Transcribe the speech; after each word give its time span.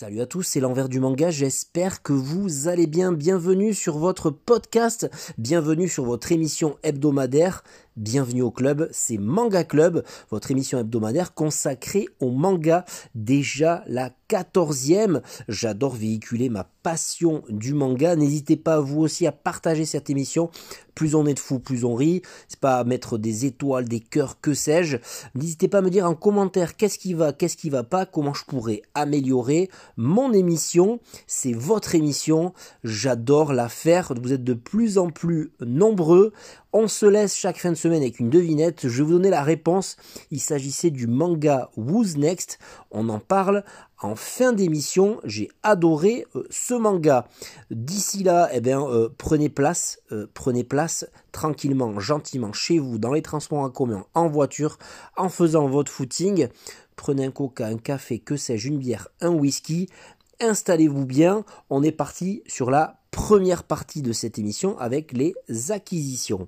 Salut 0.00 0.22
à 0.22 0.26
tous, 0.26 0.44
c'est 0.44 0.60
l'envers 0.60 0.88
du 0.88 0.98
manga, 0.98 1.30
j'espère 1.30 2.02
que 2.02 2.14
vous 2.14 2.68
allez 2.68 2.86
bien, 2.86 3.12
bienvenue 3.12 3.74
sur 3.74 3.98
votre 3.98 4.30
podcast, 4.30 5.10
bienvenue 5.36 5.88
sur 5.88 6.06
votre 6.06 6.32
émission 6.32 6.78
hebdomadaire, 6.82 7.62
bienvenue 7.96 8.42
au 8.42 8.50
club, 8.50 8.88
c'est 8.92 9.18
Manga 9.18 9.64
Club, 9.64 10.04
votre 10.30 10.50
émission 10.50 10.78
hebdomadaire 10.78 11.34
consacrée 11.34 12.06
au 12.20 12.30
manga, 12.30 12.84
déjà 13.14 13.82
la 13.86 14.10
quatorzième. 14.30 15.22
J'adore 15.48 15.96
véhiculer 15.96 16.48
ma 16.50 16.62
passion 16.84 17.42
du 17.48 17.74
manga. 17.74 18.14
N'hésitez 18.14 18.56
pas 18.56 18.78
vous 18.78 19.00
aussi 19.00 19.26
à 19.26 19.32
partager 19.32 19.84
cette 19.84 20.08
émission. 20.08 20.50
Plus 20.94 21.16
on 21.16 21.26
est 21.26 21.34
de 21.34 21.40
fous, 21.40 21.58
plus 21.58 21.84
on 21.84 21.96
rit. 21.96 22.22
C'est 22.46 22.60
pas 22.60 22.84
mettre 22.84 23.18
des 23.18 23.44
étoiles, 23.44 23.88
des 23.88 23.98
cœurs, 23.98 24.40
que 24.40 24.54
sais-je. 24.54 24.98
N'hésitez 25.34 25.66
pas 25.66 25.78
à 25.78 25.82
me 25.82 25.90
dire 25.90 26.06
en 26.06 26.14
commentaire 26.14 26.76
qu'est-ce 26.76 26.98
qui 26.98 27.12
va, 27.12 27.32
qu'est-ce 27.32 27.56
qui 27.56 27.70
va 27.70 27.82
pas, 27.82 28.06
comment 28.06 28.32
je 28.32 28.44
pourrais 28.44 28.82
améliorer 28.94 29.68
mon 29.96 30.32
émission. 30.32 31.00
C'est 31.26 31.52
votre 31.52 31.96
émission. 31.96 32.52
J'adore 32.84 33.52
la 33.52 33.68
faire. 33.68 34.12
Vous 34.22 34.32
êtes 34.32 34.44
de 34.44 34.54
plus 34.54 34.96
en 34.96 35.10
plus 35.10 35.50
nombreux. 35.60 36.32
On 36.72 36.86
se 36.86 37.06
laisse 37.06 37.34
chaque 37.34 37.58
fin 37.58 37.72
de 37.72 37.76
semaine 37.80 38.02
avec 38.02 38.20
une 38.20 38.30
devinette. 38.30 38.86
Je 38.86 38.98
vais 38.98 39.02
vous 39.04 39.12
donner 39.12 39.30
la 39.30 39.42
réponse. 39.42 39.96
Il 40.30 40.40
s'agissait 40.40 40.90
du 40.90 41.06
manga 41.06 41.70
Who's 41.76 42.16
Next. 42.16 42.58
On 42.90 43.08
en 43.08 43.18
parle 43.18 43.64
en 44.00 44.14
fin 44.14 44.52
d'émission. 44.52 45.18
J'ai 45.24 45.48
adoré 45.62 46.26
euh, 46.36 46.46
ce 46.50 46.74
manga. 46.74 47.26
D'ici 47.70 48.22
là, 48.22 48.48
eh 48.52 48.60
bien, 48.60 48.82
euh, 48.82 49.08
prenez 49.16 49.48
place, 49.48 50.00
euh, 50.12 50.26
prenez 50.34 50.62
place 50.62 51.06
tranquillement, 51.32 51.98
gentiment 51.98 52.52
chez 52.52 52.78
vous, 52.78 52.98
dans 52.98 53.12
les 53.12 53.22
transports 53.22 53.60
en 53.60 53.70
commun, 53.70 54.04
en 54.14 54.28
voiture, 54.28 54.78
en 55.16 55.28
faisant 55.28 55.66
votre 55.66 55.90
footing. 55.90 56.48
Prenez 56.96 57.24
un 57.24 57.30
coca, 57.30 57.66
un 57.66 57.78
café, 57.78 58.18
que 58.18 58.36
sais-je, 58.36 58.68
une 58.68 58.78
bière, 58.78 59.08
un 59.20 59.30
whisky. 59.30 59.88
Installez-vous 60.40 61.06
bien. 61.06 61.44
On 61.70 61.82
est 61.82 61.92
parti 61.92 62.42
sur 62.46 62.70
la 62.70 63.00
première 63.10 63.64
partie 63.64 64.02
de 64.02 64.12
cette 64.12 64.38
émission 64.38 64.78
avec 64.78 65.12
les 65.12 65.34
acquisitions. 65.70 66.46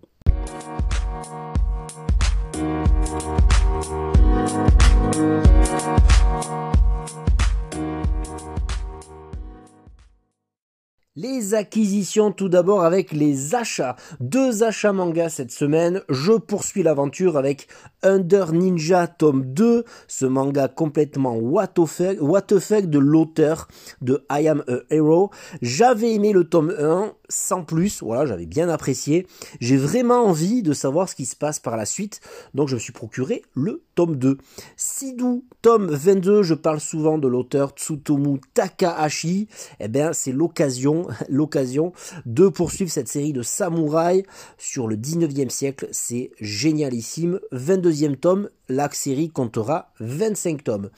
Les 11.14 11.52
acquisitions 11.52 12.32
tout 12.32 12.48
d'abord 12.48 12.84
avec 12.84 13.12
les 13.12 13.54
achats. 13.54 13.96
Deux 14.20 14.62
achats 14.62 14.94
manga 14.94 15.28
cette 15.28 15.50
semaine. 15.50 16.00
Je 16.08 16.32
poursuis 16.32 16.82
l'aventure 16.82 17.36
avec 17.36 17.68
Under 18.02 18.52
Ninja 18.52 19.06
tome 19.06 19.44
2, 19.44 19.84
ce 20.08 20.24
manga 20.24 20.68
complètement 20.68 21.36
what 21.36 21.68
the 21.68 21.86
fuck, 21.86 22.86
de 22.86 22.98
l'auteur 22.98 23.68
de 24.00 24.24
I 24.30 24.48
Am 24.48 24.64
a 24.66 24.78
Hero. 24.88 25.30
J'avais 25.60 26.14
aimé 26.14 26.32
le 26.32 26.44
tome 26.44 26.74
1 26.78 27.12
sans 27.32 27.64
plus, 27.64 28.02
voilà, 28.02 28.26
j'avais 28.26 28.46
bien 28.46 28.68
apprécié. 28.68 29.26
J'ai 29.60 29.76
vraiment 29.76 30.24
envie 30.24 30.62
de 30.62 30.72
savoir 30.72 31.08
ce 31.08 31.14
qui 31.14 31.26
se 31.26 31.36
passe 31.36 31.58
par 31.58 31.76
la 31.76 31.86
suite, 31.86 32.20
donc 32.54 32.68
je 32.68 32.74
me 32.74 32.80
suis 32.80 32.92
procuré 32.92 33.42
le 33.54 33.82
tome 33.94 34.16
2. 34.16 34.38
Sidou, 34.76 35.44
tome 35.62 35.90
22, 35.90 36.42
je 36.42 36.54
parle 36.54 36.80
souvent 36.80 37.18
de 37.18 37.28
l'auteur 37.28 37.70
Tsutomu 37.70 38.40
Takahashi. 38.54 39.48
Eh 39.80 39.88
bien, 39.88 40.12
c'est 40.12 40.32
l'occasion, 40.32 41.06
l'occasion 41.28 41.92
de 42.26 42.48
poursuivre 42.48 42.90
cette 42.90 43.08
série 43.08 43.32
de 43.32 43.42
samouraïs 43.42 44.24
sur 44.58 44.86
le 44.86 44.96
19e 44.96 45.50
siècle. 45.50 45.88
C'est 45.90 46.30
génialissime. 46.40 47.40
22 47.52 48.16
tome, 48.16 48.48
la 48.68 48.90
série 48.90 49.30
comptera 49.30 49.92
25 50.00 50.64
tomes. 50.64 50.90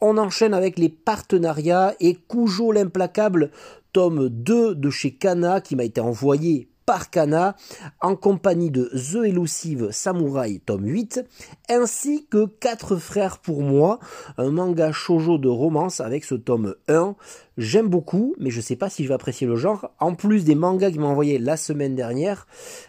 On 0.00 0.18
enchaîne 0.18 0.54
avec 0.54 0.78
les 0.78 0.88
partenariats 0.88 1.94
et 2.00 2.14
Cujo 2.14 2.72
l'implacable, 2.72 3.50
tome 3.92 4.28
2 4.28 4.74
de 4.74 4.90
chez 4.90 5.14
Kana 5.14 5.60
qui 5.60 5.76
m'a 5.76 5.84
été 5.84 6.00
envoyé 6.00 6.71
par 6.86 7.10
Kana 7.10 7.56
en 8.00 8.16
compagnie 8.16 8.70
de 8.70 8.90
The 8.94 9.26
Elusive 9.26 9.90
Samurai 9.90 10.60
tome 10.64 10.86
8 10.86 11.24
ainsi 11.68 12.26
que 12.30 12.46
Quatre 12.60 12.96
frères 12.96 13.38
pour 13.38 13.62
moi, 13.62 13.98
un 14.38 14.50
manga 14.50 14.92
shojo 14.92 15.38
de 15.38 15.48
romance 15.48 16.00
avec 16.00 16.24
ce 16.24 16.34
tome 16.34 16.74
1 16.88 17.16
J'aime 17.58 17.88
beaucoup, 17.88 18.34
mais 18.38 18.48
je 18.48 18.56
ne 18.56 18.62
sais 18.62 18.76
pas 18.76 18.88
si 18.88 19.02
je 19.02 19.08
vais 19.08 19.14
apprécier 19.14 19.46
le 19.46 19.56
genre. 19.56 19.90
En 20.00 20.14
plus 20.14 20.44
des 20.44 20.54
mangas 20.54 20.90
qu'il 20.90 21.00
m'a 21.00 21.08
envoyé 21.08 21.38
la 21.38 21.58
semaine 21.58 21.94
dernière, 21.94 22.46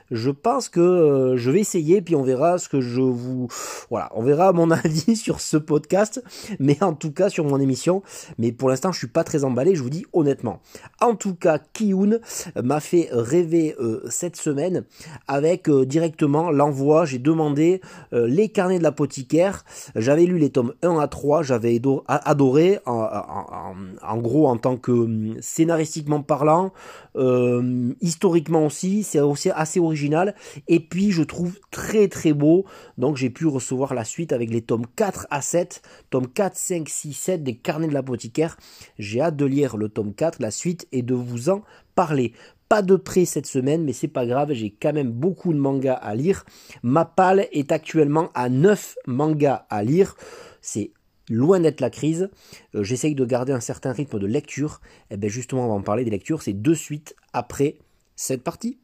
je 0.09 0.29
pense 0.31 0.69
que 0.69 0.79
euh, 0.79 1.35
je 1.35 1.51
vais 1.51 1.59
essayer, 1.59 2.01
puis 2.01 2.15
on 2.15 2.23
verra 2.23 2.57
ce 2.57 2.69
que 2.69 2.79
je 2.79 3.01
vous... 3.01 3.49
Voilà, 3.89 4.09
on 4.15 4.23
verra 4.23 4.53
mon 4.53 4.71
avis 4.71 5.17
sur 5.17 5.41
ce 5.41 5.57
podcast, 5.57 6.23
mais 6.59 6.81
en 6.81 6.93
tout 6.93 7.11
cas 7.11 7.27
sur 7.29 7.43
mon 7.43 7.59
émission. 7.59 8.03
Mais 8.37 8.53
pour 8.53 8.69
l'instant, 8.69 8.93
je 8.93 8.99
suis 8.99 9.07
pas 9.07 9.25
très 9.25 9.43
emballé, 9.43 9.75
je 9.75 9.83
vous 9.83 9.89
dis 9.89 10.05
honnêtement. 10.13 10.61
En 11.01 11.15
tout 11.15 11.35
cas, 11.35 11.59
Kiyun 11.59 12.19
m'a 12.55 12.79
fait 12.79 13.09
rêver 13.11 13.75
cette 14.09 14.35
semaine 14.35 14.83
avec 15.27 15.69
euh, 15.69 15.85
directement 15.85 16.51
l'envoi. 16.51 17.05
J'ai 17.05 17.19
demandé 17.19 17.81
les 18.11 18.49
carnets 18.49 18.77
de 18.77 18.83
l'apothicaire. 18.83 19.63
J'avais 19.95 20.25
lu 20.25 20.38
les 20.38 20.49
tomes 20.49 20.73
1 20.81 20.99
à 20.99 21.07
3, 21.07 21.44
j'avais 21.44 21.79
adoré. 22.07 22.79
En, 22.85 24.17
gros, 24.17 24.47
en 24.47 24.57
tant 24.57 24.77
que 24.77 24.91
hum, 24.91 25.35
scénaristiquement 25.41 26.21
parlant, 26.21 26.71
euh, 27.16 27.94
historiquement 28.01 28.66
aussi, 28.66 29.03
c'est 29.03 29.19
aussi 29.19 29.49
assez 29.49 29.79
original. 29.79 30.35
Et 30.67 30.79
puis 30.79 31.11
je 31.11 31.23
trouve 31.23 31.59
très 31.71 32.07
très 32.07 32.33
beau. 32.33 32.65
Donc 32.97 33.17
j'ai 33.17 33.29
pu 33.29 33.45
recevoir 33.45 33.94
la 33.94 34.05
suite 34.05 34.33
avec 34.33 34.50
les 34.50 34.61
tomes 34.61 34.85
4 34.95 35.27
à 35.29 35.41
7, 35.41 35.81
tomes 36.09 36.27
4, 36.27 36.55
5, 36.55 36.89
6, 36.89 37.13
7 37.13 37.44
des 37.44 37.55
carnets 37.55 37.88
de 37.88 37.94
l'apothicaire. 37.94 38.57
J'ai 38.97 39.21
hâte 39.21 39.35
de 39.35 39.45
lire 39.45 39.77
le 39.77 39.89
tome 39.89 40.13
4, 40.13 40.39
la 40.39 40.51
suite, 40.51 40.88
et 40.91 41.01
de 41.01 41.13
vous 41.13 41.50
en 41.50 41.63
parler 41.95 42.33
pas 42.73 42.81
de 42.81 42.95
prêt 42.95 43.25
cette 43.25 43.45
semaine, 43.45 43.84
mais 43.84 43.94
c'est 43.94 44.07
pas 44.07 44.25
grave, 44.25 44.51
j'ai 44.53 44.72
quand 44.72 44.94
même 44.94 45.11
beaucoup 45.11 45.53
de 45.53 45.59
mangas 45.59 45.94
à 45.94 46.16
lire. 46.16 46.44
Ma 46.81 47.06
palle 47.06 47.45
est 47.51 47.72
actuellement 47.72 48.31
à 48.34 48.50
9 48.50 48.97
mangas 49.06 49.67
à 49.69 49.84
lire. 49.84 50.16
C'est 50.59 50.91
loin 51.29 51.59
d'être 51.59 51.81
la 51.81 51.91
crise. 51.91 52.31
Euh, 52.73 52.81
j'essaye 52.81 53.13
de 53.13 53.25
garder 53.25 53.53
un 53.53 53.59
certain 53.59 53.91
rythme 53.91 54.17
de 54.17 54.25
lecture. 54.25 54.81
Et 55.12 55.13
eh 55.13 55.17
bien 55.17 55.29
justement, 55.29 55.66
on 55.66 55.67
va 55.67 55.75
en 55.75 55.83
parler 55.83 56.03
des 56.03 56.09
lectures. 56.09 56.41
C'est 56.41 56.59
de 56.59 56.73
suite 56.73 57.16
après 57.31 57.78
cette 58.16 58.44
partie. 58.44 58.79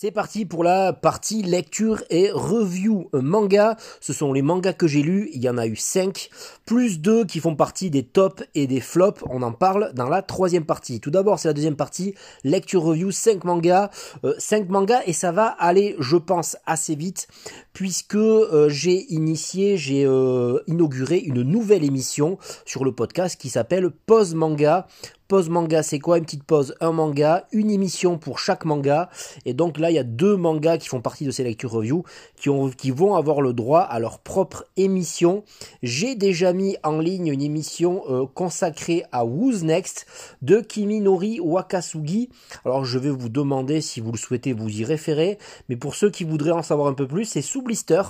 C'est 0.00 0.12
parti 0.12 0.44
pour 0.44 0.62
la 0.62 0.92
partie 0.92 1.42
lecture 1.42 2.04
et 2.08 2.30
review 2.32 3.10
manga. 3.12 3.76
Ce 4.00 4.12
sont 4.12 4.32
les 4.32 4.42
mangas 4.42 4.74
que 4.74 4.86
j'ai 4.86 5.02
lus, 5.02 5.28
il 5.32 5.42
y 5.42 5.48
en 5.48 5.58
a 5.58 5.66
eu 5.66 5.74
5, 5.74 6.30
plus 6.64 7.00
2 7.00 7.24
qui 7.24 7.40
font 7.40 7.56
partie 7.56 7.90
des 7.90 8.04
tops 8.04 8.44
et 8.54 8.68
des 8.68 8.78
flops. 8.78 9.24
On 9.28 9.42
en 9.42 9.50
parle 9.50 9.90
dans 9.94 10.08
la 10.08 10.22
troisième 10.22 10.64
partie. 10.64 11.00
Tout 11.00 11.10
d'abord, 11.10 11.40
c'est 11.40 11.48
la 11.48 11.52
deuxième 11.52 11.74
partie, 11.74 12.14
lecture 12.44 12.84
review, 12.84 13.10
5 13.10 13.42
mangas. 13.42 13.90
5 14.38 14.62
euh, 14.62 14.66
mangas 14.68 15.02
et 15.06 15.12
ça 15.12 15.32
va 15.32 15.46
aller, 15.46 15.96
je 15.98 16.16
pense, 16.16 16.56
assez 16.64 16.94
vite 16.94 17.26
puisque 17.72 18.14
euh, 18.14 18.68
j'ai 18.68 19.12
initié, 19.12 19.76
j'ai 19.76 20.04
euh, 20.06 20.60
inauguré 20.68 21.18
une 21.18 21.42
nouvelle 21.42 21.82
émission 21.82 22.38
sur 22.64 22.84
le 22.84 22.92
podcast 22.92 23.40
qui 23.40 23.48
s'appelle 23.48 23.90
Pause 23.90 24.36
Manga. 24.36 24.86
Pause 25.28 25.50
manga, 25.50 25.82
c'est 25.82 25.98
quoi 25.98 26.16
Une 26.16 26.24
petite 26.24 26.42
pause, 26.42 26.74
un 26.80 26.90
manga, 26.90 27.46
une 27.52 27.70
émission 27.70 28.16
pour 28.16 28.38
chaque 28.38 28.64
manga. 28.64 29.10
Et 29.44 29.52
donc 29.52 29.78
là, 29.78 29.90
il 29.90 29.94
y 29.94 29.98
a 29.98 30.02
deux 30.02 30.38
mangas 30.38 30.78
qui 30.78 30.88
font 30.88 31.02
partie 31.02 31.26
de 31.26 31.30
ces 31.30 31.44
lectures 31.44 31.70
review 31.70 32.02
qui, 32.36 32.48
ont, 32.48 32.70
qui 32.70 32.90
vont 32.90 33.14
avoir 33.14 33.42
le 33.42 33.52
droit 33.52 33.80
à 33.80 33.98
leur 33.98 34.20
propre 34.20 34.64
émission. 34.78 35.44
J'ai 35.82 36.14
déjà 36.14 36.54
mis 36.54 36.78
en 36.82 36.98
ligne 36.98 37.26
une 37.26 37.42
émission 37.42 38.04
euh, 38.08 38.24
consacrée 38.24 39.04
à 39.12 39.26
Who's 39.26 39.64
Next 39.64 40.06
de 40.40 40.60
Kiminori 40.62 41.40
Wakasugi. 41.40 42.30
Alors 42.64 42.86
je 42.86 42.98
vais 42.98 43.10
vous 43.10 43.28
demander 43.28 43.82
si 43.82 44.00
vous 44.00 44.12
le 44.12 44.18
souhaitez 44.18 44.54
vous 44.54 44.80
y 44.80 44.82
référer. 44.82 45.36
Mais 45.68 45.76
pour 45.76 45.94
ceux 45.94 46.08
qui 46.08 46.24
voudraient 46.24 46.52
en 46.52 46.62
savoir 46.62 46.88
un 46.88 46.94
peu 46.94 47.06
plus, 47.06 47.26
c'est 47.26 47.42
sous 47.42 47.60
blister. 47.60 48.00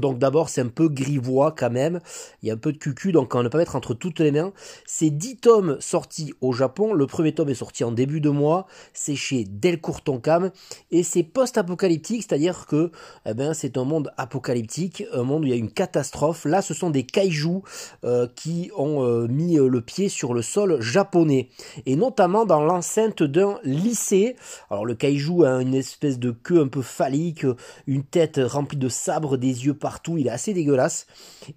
Donc 0.00 0.18
d'abord 0.18 0.48
c'est 0.48 0.60
un 0.60 0.68
peu 0.68 0.88
grivois 0.88 1.52
quand 1.56 1.70
même, 1.70 2.00
il 2.42 2.48
y 2.48 2.50
a 2.50 2.54
un 2.54 2.58
peu 2.58 2.72
de 2.72 2.78
cucu 2.78 3.12
donc 3.12 3.34
on 3.34 3.42
ne 3.42 3.48
pas 3.48 3.58
mettre 3.58 3.76
entre 3.76 3.94
toutes 3.94 4.20
les 4.20 4.32
mains. 4.32 4.52
C'est 4.86 5.10
10 5.10 5.38
tomes 5.38 5.76
sortis 5.80 6.32
au 6.40 6.52
Japon, 6.52 6.92
le 6.92 7.06
premier 7.06 7.34
tome 7.34 7.48
est 7.48 7.54
sorti 7.54 7.84
en 7.84 7.92
début 7.92 8.20
de 8.20 8.30
mois, 8.30 8.66
c'est 8.92 9.16
chez 9.16 9.44
Delcourt 9.44 10.02
Tonkam 10.02 10.50
et 10.90 11.02
c'est 11.02 11.22
post-apocalyptique, 11.22 12.22
c'est-à-dire 12.22 12.66
que 12.66 12.90
eh 13.26 13.34
ben, 13.34 13.54
c'est 13.54 13.76
un 13.76 13.84
monde 13.84 14.12
apocalyptique, 14.16 15.04
un 15.12 15.22
monde 15.22 15.42
où 15.42 15.46
il 15.46 15.50
y 15.50 15.54
a 15.54 15.56
une 15.56 15.70
catastrophe. 15.70 16.44
Là 16.44 16.62
ce 16.62 16.74
sont 16.74 16.90
des 16.90 17.04
kaijus 17.04 17.62
euh, 18.04 18.26
qui 18.34 18.70
ont 18.76 19.04
euh, 19.04 19.26
mis 19.28 19.58
euh, 19.58 19.68
le 19.68 19.80
pied 19.80 20.08
sur 20.08 20.34
le 20.34 20.42
sol 20.42 20.80
japonais 20.80 21.48
et 21.86 21.96
notamment 21.96 22.44
dans 22.44 22.62
l'enceinte 22.62 23.22
d'un 23.22 23.58
lycée. 23.64 24.36
Alors 24.70 24.84
le 24.84 24.94
kaiju 24.94 25.44
a 25.44 25.60
une 25.60 25.74
espèce 25.74 26.18
de 26.18 26.30
queue 26.30 26.60
un 26.60 26.68
peu 26.68 26.82
phallique, 26.82 27.46
une 27.86 28.04
tête 28.04 28.40
remplie 28.42 28.78
de 28.78 28.88
sabres, 28.88 29.36
des 29.36 29.66
yeux 29.66 29.74
partout, 29.88 30.18
il 30.18 30.26
est 30.26 30.30
assez 30.30 30.52
dégueulasse. 30.52 31.06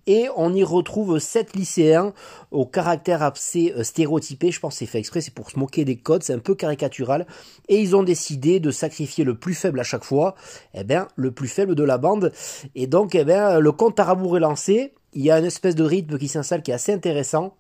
Et 0.08 0.30
on 0.38 0.54
y 0.54 0.64
retrouve 0.64 1.20
sept 1.20 1.54
lycéens 1.54 2.14
au 2.52 2.66
caractère 2.66 3.24
assez 3.24 3.74
euh, 3.76 3.84
stéréotypé, 3.84 4.52
je 4.52 4.62
pense 4.62 4.76
que 4.76 4.80
c'est 4.80 4.86
fait 4.86 5.00
exprès, 5.00 5.20
c'est 5.20 5.34
pour 5.34 5.52
se 5.52 5.60
moquer 5.60 5.84
des 5.84 5.98
codes, 5.98 6.24
c'est 6.24 6.32
un 6.32 6.40
peu 6.40 6.56
caricatural. 6.56 7.28
Et 7.68 7.82
ils 7.82 7.94
ont 7.94 8.04
décidé 8.04 8.62
de 8.62 8.72
sacrifier 8.72 9.26
le 9.26 9.38
plus 9.38 9.54
faible 9.54 9.82
à 9.82 9.84
chaque 9.84 10.06
fois, 10.06 10.36
eh 10.74 10.86
bien 10.86 11.10
le 11.18 11.32
plus 11.32 11.50
faible 11.50 11.76
de 11.76 11.84
la 11.84 11.98
bande. 11.98 12.32
Et 12.74 12.88
donc 12.88 13.16
eh 13.16 13.26
bien, 13.26 13.60
le 13.60 13.72
compte 13.74 14.00
à 14.00 14.06
rebours 14.06 14.38
est 14.38 14.40
lancé, 14.40 14.94
il 15.12 15.24
y 15.24 15.30
a 15.30 15.38
une 15.38 15.44
espèce 15.44 15.76
de 15.76 15.84
rythme 15.84 16.18
qui 16.18 16.30
s'installe 16.30 16.62
qui 16.62 16.72
est 16.72 16.76
assez 16.76 16.94
intéressant. 16.94 17.58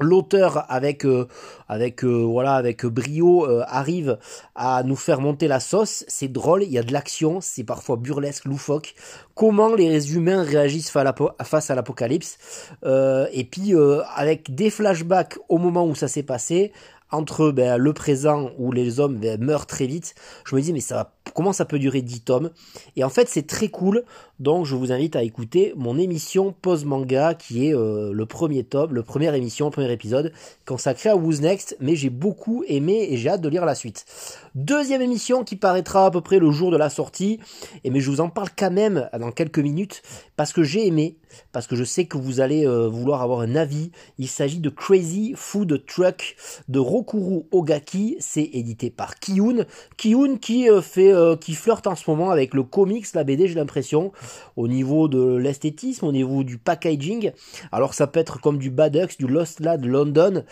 L'auteur 0.00 0.64
avec 0.70 1.04
euh, 1.04 1.26
avec 1.68 2.04
euh, 2.04 2.22
voilà 2.22 2.54
avec 2.54 2.86
brio 2.86 3.44
euh, 3.44 3.64
arrive 3.66 4.18
à 4.54 4.84
nous 4.84 4.94
faire 4.94 5.20
monter 5.20 5.48
la 5.48 5.58
sauce. 5.58 6.04
C'est 6.06 6.28
drôle, 6.28 6.62
il 6.62 6.70
y 6.70 6.78
a 6.78 6.84
de 6.84 6.92
l'action, 6.92 7.40
c'est 7.40 7.64
parfois 7.64 7.96
burlesque, 7.96 8.44
loufoque. 8.44 8.94
Comment 9.34 9.74
les 9.74 10.14
humains 10.14 10.44
réagissent 10.44 10.90
face 10.90 11.70
à 11.70 11.74
l'apocalypse 11.74 12.38
et 12.84 13.44
puis 13.44 13.74
avec 14.14 14.54
des 14.54 14.70
flashbacks 14.70 15.38
au 15.48 15.58
moment 15.58 15.86
où 15.86 15.94
ça 15.94 16.08
s'est 16.08 16.22
passé, 16.22 16.72
entre 17.10 17.50
ben, 17.50 17.76
le 17.76 17.92
présent 17.92 18.50
où 18.58 18.72
les 18.72 19.00
hommes 19.00 19.16
ben, 19.16 19.40
meurent 19.40 19.66
très 19.66 19.86
vite, 19.86 20.14
je 20.44 20.54
me 20.54 20.60
dis 20.60 20.72
mais 20.72 20.80
ça 20.80 21.12
comment 21.38 21.52
ça 21.52 21.64
peut 21.64 21.78
durer 21.78 22.02
10 22.02 22.22
tomes 22.22 22.50
Et 22.96 23.04
en 23.04 23.08
fait 23.08 23.28
c'est 23.28 23.46
très 23.46 23.68
cool, 23.68 24.02
donc 24.40 24.66
je 24.66 24.74
vous 24.74 24.90
invite 24.90 25.14
à 25.14 25.22
écouter 25.22 25.72
mon 25.76 25.96
émission 25.96 26.52
Pause 26.52 26.84
Manga 26.84 27.34
qui 27.34 27.68
est 27.68 27.76
euh, 27.76 28.10
le 28.12 28.26
premier 28.26 28.64
tome, 28.64 28.92
le 28.92 29.04
première 29.04 29.36
émission, 29.36 29.66
le 29.66 29.70
premier 29.70 29.92
épisode 29.92 30.32
consacré 30.66 31.10
à 31.10 31.16
Who's 31.16 31.40
Next, 31.40 31.76
mais 31.78 31.94
j'ai 31.94 32.10
beaucoup 32.10 32.64
aimé 32.66 33.06
et 33.10 33.16
j'ai 33.16 33.28
hâte 33.28 33.40
de 33.40 33.48
lire 33.48 33.64
la 33.64 33.76
suite. 33.76 34.04
Deuxième 34.54 35.02
émission 35.02 35.44
qui 35.44 35.56
paraîtra 35.56 36.06
à 36.06 36.10
peu 36.10 36.20
près 36.20 36.38
le 36.38 36.50
jour 36.50 36.70
de 36.70 36.76
la 36.76 36.88
sortie, 36.90 37.38
et 37.84 37.90
mais 37.90 38.00
je 38.00 38.10
vous 38.10 38.20
en 38.20 38.30
parle 38.30 38.48
quand 38.56 38.70
même 38.70 39.08
dans 39.18 39.30
quelques 39.30 39.58
minutes 39.58 40.02
parce 40.36 40.52
que 40.52 40.62
j'ai 40.62 40.86
aimé, 40.86 41.18
parce 41.52 41.66
que 41.66 41.76
je 41.76 41.84
sais 41.84 42.06
que 42.06 42.16
vous 42.16 42.40
allez 42.40 42.66
euh, 42.66 42.88
vouloir 42.88 43.22
avoir 43.22 43.40
un 43.40 43.56
avis. 43.56 43.90
Il 44.18 44.28
s'agit 44.28 44.60
de 44.60 44.70
Crazy 44.70 45.34
Food 45.36 45.84
Truck 45.86 46.36
de 46.68 46.78
Rokuru 46.78 47.42
Ogaki, 47.50 48.16
c'est 48.20 48.48
édité 48.52 48.90
par 48.90 49.18
Kiyun. 49.18 49.66
Kiyun 49.96 50.36
qui 50.36 50.70
euh, 50.70 50.80
fait 50.80 51.12
qui 51.40 51.54
flirte 51.54 51.86
en 51.86 51.94
ce 51.94 52.08
moment 52.08 52.30
avec 52.30 52.54
le 52.54 52.62
comics, 52.62 53.06
la 53.14 53.24
BD, 53.24 53.48
j'ai 53.48 53.54
l'impression 53.54 54.12
au 54.56 54.68
niveau 54.68 55.08
de 55.08 55.36
l'esthétisme, 55.36 56.06
au 56.06 56.12
niveau 56.12 56.44
du 56.44 56.58
packaging. 56.58 57.32
Alors 57.72 57.94
ça 57.94 58.06
peut 58.06 58.20
être 58.20 58.40
comme 58.40 58.58
du 58.58 58.70
Badux, 58.70 59.16
du 59.18 59.26
Lost 59.26 59.60
Lad 59.60 59.84
London. 59.84 60.44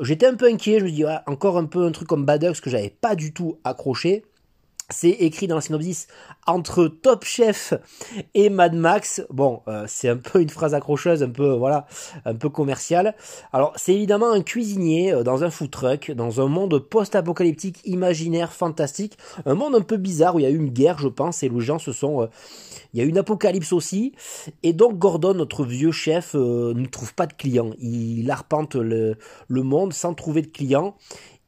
J'étais 0.00 0.26
un 0.26 0.34
peu 0.34 0.46
inquiet, 0.46 0.80
je 0.80 0.84
me 0.84 0.90
dis 0.90 1.04
encore 1.26 1.58
un 1.58 1.66
peu 1.66 1.84
un 1.84 1.92
truc 1.92 2.08
comme 2.08 2.24
Badux 2.24 2.60
que 2.62 2.70
j'avais 2.70 2.90
pas 2.90 3.14
du 3.14 3.33
tout 3.34 3.58
accroché. 3.64 4.24
C'est 4.90 5.08
écrit 5.08 5.46
dans 5.46 5.54
la 5.54 5.62
synopsis 5.62 6.08
entre 6.46 6.88
Top 6.88 7.24
Chef 7.24 7.72
et 8.34 8.50
Mad 8.50 8.74
Max. 8.74 9.24
Bon, 9.30 9.62
euh, 9.66 9.86
c'est 9.88 10.10
un 10.10 10.18
peu 10.18 10.42
une 10.42 10.50
phrase 10.50 10.74
accrocheuse, 10.74 11.22
un 11.22 11.30
peu 11.30 11.54
voilà, 11.54 11.86
un 12.26 12.34
peu 12.34 12.50
commerciale. 12.50 13.14
Alors, 13.54 13.72
c'est 13.76 13.94
évidemment 13.94 14.30
un 14.30 14.42
cuisinier 14.42 15.10
euh, 15.10 15.22
dans 15.22 15.42
un 15.42 15.48
food 15.48 15.70
truck, 15.70 16.10
dans 16.10 16.42
un 16.42 16.48
monde 16.48 16.78
post-apocalyptique, 16.78 17.80
imaginaire, 17.86 18.52
fantastique, 18.52 19.16
un 19.46 19.54
monde 19.54 19.74
un 19.74 19.80
peu 19.80 19.96
bizarre 19.96 20.34
où 20.34 20.40
il 20.40 20.42
y 20.42 20.46
a 20.46 20.50
eu 20.50 20.58
une 20.58 20.68
guerre, 20.68 20.98
je 20.98 21.08
pense, 21.08 21.42
et 21.42 21.48
les 21.48 21.60
gens 21.60 21.78
se 21.78 21.92
sont, 21.92 22.20
euh, 22.20 22.26
il 22.92 22.98
y 22.98 23.02
a 23.02 23.06
eu 23.06 23.08
une 23.08 23.18
apocalypse 23.18 23.72
aussi, 23.72 24.12
et 24.62 24.74
donc 24.74 24.98
Gordon, 24.98 25.32
notre 25.32 25.64
vieux 25.64 25.92
chef, 25.92 26.34
ne 26.34 26.86
trouve 26.86 27.14
pas 27.14 27.26
de 27.26 27.32
clients. 27.32 27.70
Il 27.80 28.30
arpente 28.30 28.74
le, 28.74 29.16
le 29.48 29.62
monde 29.62 29.94
sans 29.94 30.12
trouver 30.12 30.42
de 30.42 30.48
clients. 30.48 30.94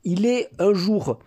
Il 0.05 0.25
est 0.25 0.49
un 0.59 0.73
jour 0.73 1.19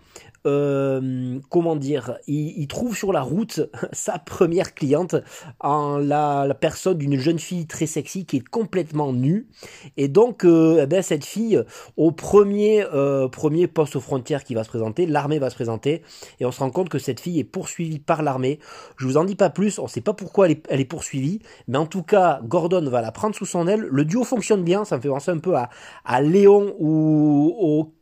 euh, 0.46 1.38
comment 1.50 1.76
dire, 1.76 2.16
il, 2.26 2.66
trouve 2.66 2.96
sur 2.96 3.12
la 3.12 3.20
route 3.20 3.60
sa 3.92 4.18
première 4.18 4.74
cliente 4.74 5.16
en 5.60 5.98
la, 5.98 6.54
personne 6.58 6.96
d'une 6.96 7.18
jeune 7.18 7.38
fille 7.38 7.66
très 7.66 7.86
sexy 7.86 8.24
qui 8.24 8.38
est 8.38 8.48
complètement 8.48 9.12
nue. 9.12 9.48
Et 9.96 10.08
donc, 10.08 10.44
euh, 10.44 10.80
eh 10.82 10.86
ben, 10.86 11.02
cette 11.02 11.24
fille, 11.24 11.62
au 11.96 12.12
premier, 12.12 12.84
euh, 12.94 13.28
premier 13.28 13.66
poste 13.66 13.96
aux 13.96 14.00
frontières 14.00 14.44
qui 14.44 14.54
va 14.54 14.64
se 14.64 14.68
présenter, 14.70 15.06
l'armée 15.06 15.38
va 15.38 15.50
se 15.50 15.54
présenter, 15.54 16.02
et 16.38 16.46
on 16.46 16.52
se 16.52 16.60
rend 16.60 16.70
compte 16.70 16.88
que 16.88 16.98
cette 16.98 17.20
fille 17.20 17.38
est 17.38 17.44
poursuivie 17.44 17.98
par 17.98 18.22
l'armée. 18.22 18.60
Je 18.96 19.06
vous 19.06 19.16
en 19.16 19.24
dis 19.24 19.36
pas 19.36 19.50
plus, 19.50 19.78
on 19.78 19.88
sait 19.88 20.00
pas 20.00 20.14
pourquoi 20.14 20.48
elle 20.48 20.80
est, 20.80 20.84
poursuivie, 20.84 21.40
mais 21.68 21.78
en 21.78 21.86
tout 21.86 22.02
cas, 22.02 22.40
Gordon 22.44 22.88
va 22.88 23.02
la 23.02 23.12
prendre 23.12 23.34
sous 23.34 23.46
son 23.46 23.68
aile. 23.68 23.86
Le 23.90 24.04
duo 24.04 24.24
fonctionne 24.24 24.64
bien, 24.64 24.84
ça 24.84 24.96
me 24.96 25.02
fait 25.02 25.08
penser 25.08 25.30
un 25.30 25.38
peu 25.38 25.54
à, 25.54 25.68
à 26.04 26.20
Léon 26.20 26.74
ou 26.78 27.54
au 27.58 27.92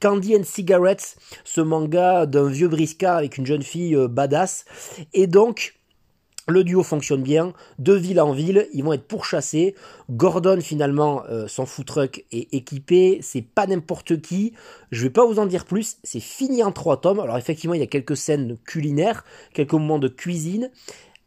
Candy 0.00 0.36
and 0.36 0.44
Cigarettes, 0.44 1.16
ce 1.44 1.60
manga 1.60 2.26
d'un 2.26 2.48
vieux 2.48 2.68
briscard 2.68 3.16
avec 3.18 3.38
une 3.38 3.46
jeune 3.46 3.62
fille 3.62 3.96
euh, 3.96 4.08
badass. 4.08 4.64
Et 5.12 5.26
donc, 5.26 5.78
le 6.48 6.64
duo 6.64 6.82
fonctionne 6.82 7.22
bien, 7.22 7.52
de 7.78 7.92
ville 7.92 8.20
en 8.20 8.32
ville, 8.32 8.68
ils 8.72 8.82
vont 8.82 8.94
être 8.94 9.06
pourchassés. 9.06 9.74
Gordon 10.10 10.60
finalement, 10.62 11.22
euh, 11.28 11.46
son 11.46 11.66
food 11.66 11.84
truck 11.84 12.24
est 12.32 12.52
équipé, 12.54 13.18
c'est 13.22 13.42
pas 13.42 13.66
n'importe 13.66 14.20
qui. 14.22 14.54
Je 14.90 15.02
vais 15.02 15.10
pas 15.10 15.26
vous 15.26 15.38
en 15.38 15.46
dire 15.46 15.66
plus, 15.66 15.98
c'est 16.04 16.20
fini 16.20 16.62
en 16.62 16.72
trois 16.72 17.02
tomes. 17.02 17.20
Alors 17.20 17.36
effectivement, 17.36 17.74
il 17.74 17.80
y 17.80 17.84
a 17.84 17.86
quelques 17.86 18.16
scènes 18.16 18.56
culinaires, 18.64 19.24
quelques 19.52 19.74
moments 19.74 19.98
de 19.98 20.08
cuisine, 20.08 20.70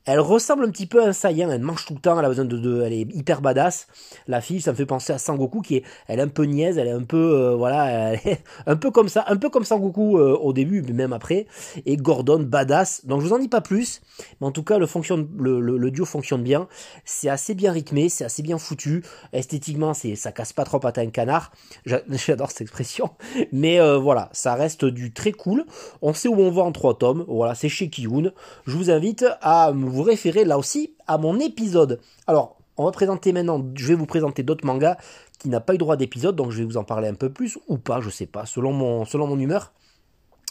elle 0.06 0.20
ressemble 0.20 0.66
un 0.66 0.70
petit 0.70 0.88
peu 0.88 1.04
à 1.04 1.08
un 1.08 1.14
Saiyan, 1.14 1.52
elle 1.52 1.62
mange 1.62 1.86
tout 1.86 1.94
le 1.94 2.00
temps, 2.00 2.18
elle 2.18 2.26
a 2.26 2.30
besoin 2.30 2.46
de, 2.46 2.82
elle 2.82 2.94
est 2.94 3.08
hyper 3.14 3.42
badass. 3.42 3.88
La 4.28 4.42
fille, 4.42 4.60
ça 4.60 4.72
me 4.72 4.76
fait 4.76 4.86
penser 4.86 5.14
à 5.14 5.18
Sangoku 5.18 5.62
qui 5.62 5.78
est, 5.78 5.84
elle 6.08 6.20
est 6.20 6.24
un 6.24 6.28
peu 6.28 6.44
niaise, 6.44 6.78
elle 6.78 6.88
est 6.88 6.92
un 6.92 7.04
peu, 7.04 7.18
euh, 7.18 7.56
voilà, 7.56 8.16
un 8.66 8.76
peu 8.76 8.90
comme 8.90 9.10
ça, 9.10 9.26
un 9.28 9.38
peu 9.38 9.50
comme 9.50 9.64
Sangoku 9.64 10.18
euh, 10.18 10.36
au 10.36 10.54
début, 10.54 10.82
mais 10.82 10.94
même 10.94 11.14
après. 11.14 11.46
Et 11.86 11.98
Gordon, 11.98 12.40
badass. 12.40 13.06
Donc 13.06 13.22
je 13.22 13.28
vous 13.28 13.34
en 13.34 13.40
dis 13.40 13.48
pas 13.48 13.62
plus, 13.62 14.02
mais 14.40 14.48
en 14.48 14.52
tout 14.52 14.64
cas 14.64 14.80
le, 14.80 15.92
duo 15.92 16.06
fonctionne 16.06 16.44
bien. 16.44 16.68
C'est 17.06 17.30
assez 17.30 17.54
bien 17.54 17.72
rythmé, 17.72 18.10
c'est 18.10 18.26
assez 18.26 18.42
bien 18.42 18.58
foutu. 18.58 19.04
Esthétiquement, 19.34 19.94
c'est, 19.94 20.16
ça 20.16 20.32
casse 20.32 20.54
pas 20.54 20.64
trop 20.64 20.84
à 20.86 20.92
un 20.98 21.08
canard. 21.08 21.52
J'adore 21.86 22.50
cette 22.50 22.62
expression, 22.62 23.12
mais 23.52 23.80
euh, 23.80 23.98
voilà, 23.98 24.30
ça 24.32 24.56
reste 24.56 24.86
du 24.86 25.14
très 25.14 25.32
cool. 25.32 25.66
On 26.02 26.14
sait 26.14 26.28
où 26.28 26.40
on 26.40 26.52
va 26.52 26.64
en 26.64 26.72
trois 26.72 26.98
tomes. 26.98 27.26
Voilà, 27.28 27.54
c'est 27.54 27.70
chez 27.70 27.90
Kiyun. 27.90 28.32
Je 28.66 28.76
vous 28.76 28.90
invite 28.90 29.26
à 29.42 29.72
vous 29.92 30.04
référer 30.04 30.46
là 30.46 30.58
aussi 30.58 30.96
à 31.08 31.18
mon 31.18 31.40
épisode. 31.40 32.00
Alors, 32.28 32.58
on 32.78 32.86
va 32.86 32.92
présenter 32.92 33.32
maintenant, 33.34 33.64
je 33.76 33.88
vais 33.88 33.96
vous 33.96 34.06
présenter 34.06 34.44
d'autres 34.44 34.66
mangas 34.66 34.98
qui 35.40 35.50
n'ont 35.50 35.62
pas 35.62 35.76
eu 35.76 35.78
droit 35.78 35.98
d'épisode, 35.98 36.36
donc 36.36 36.52
je 36.52 36.60
vais 36.60 36.66
vous 36.66 36.78
en 36.78 36.84
parler 36.84 37.08
un 37.08 37.14
peu 37.14 37.30
plus, 37.30 37.58
ou 37.68 37.78
pas, 37.78 38.02
je 38.02 38.10
sais 38.10 38.26
pas, 38.26 38.46
selon 38.46 38.74
mon, 38.74 39.06
selon 39.06 39.28
mon 39.28 39.40
humeur. 39.40 39.74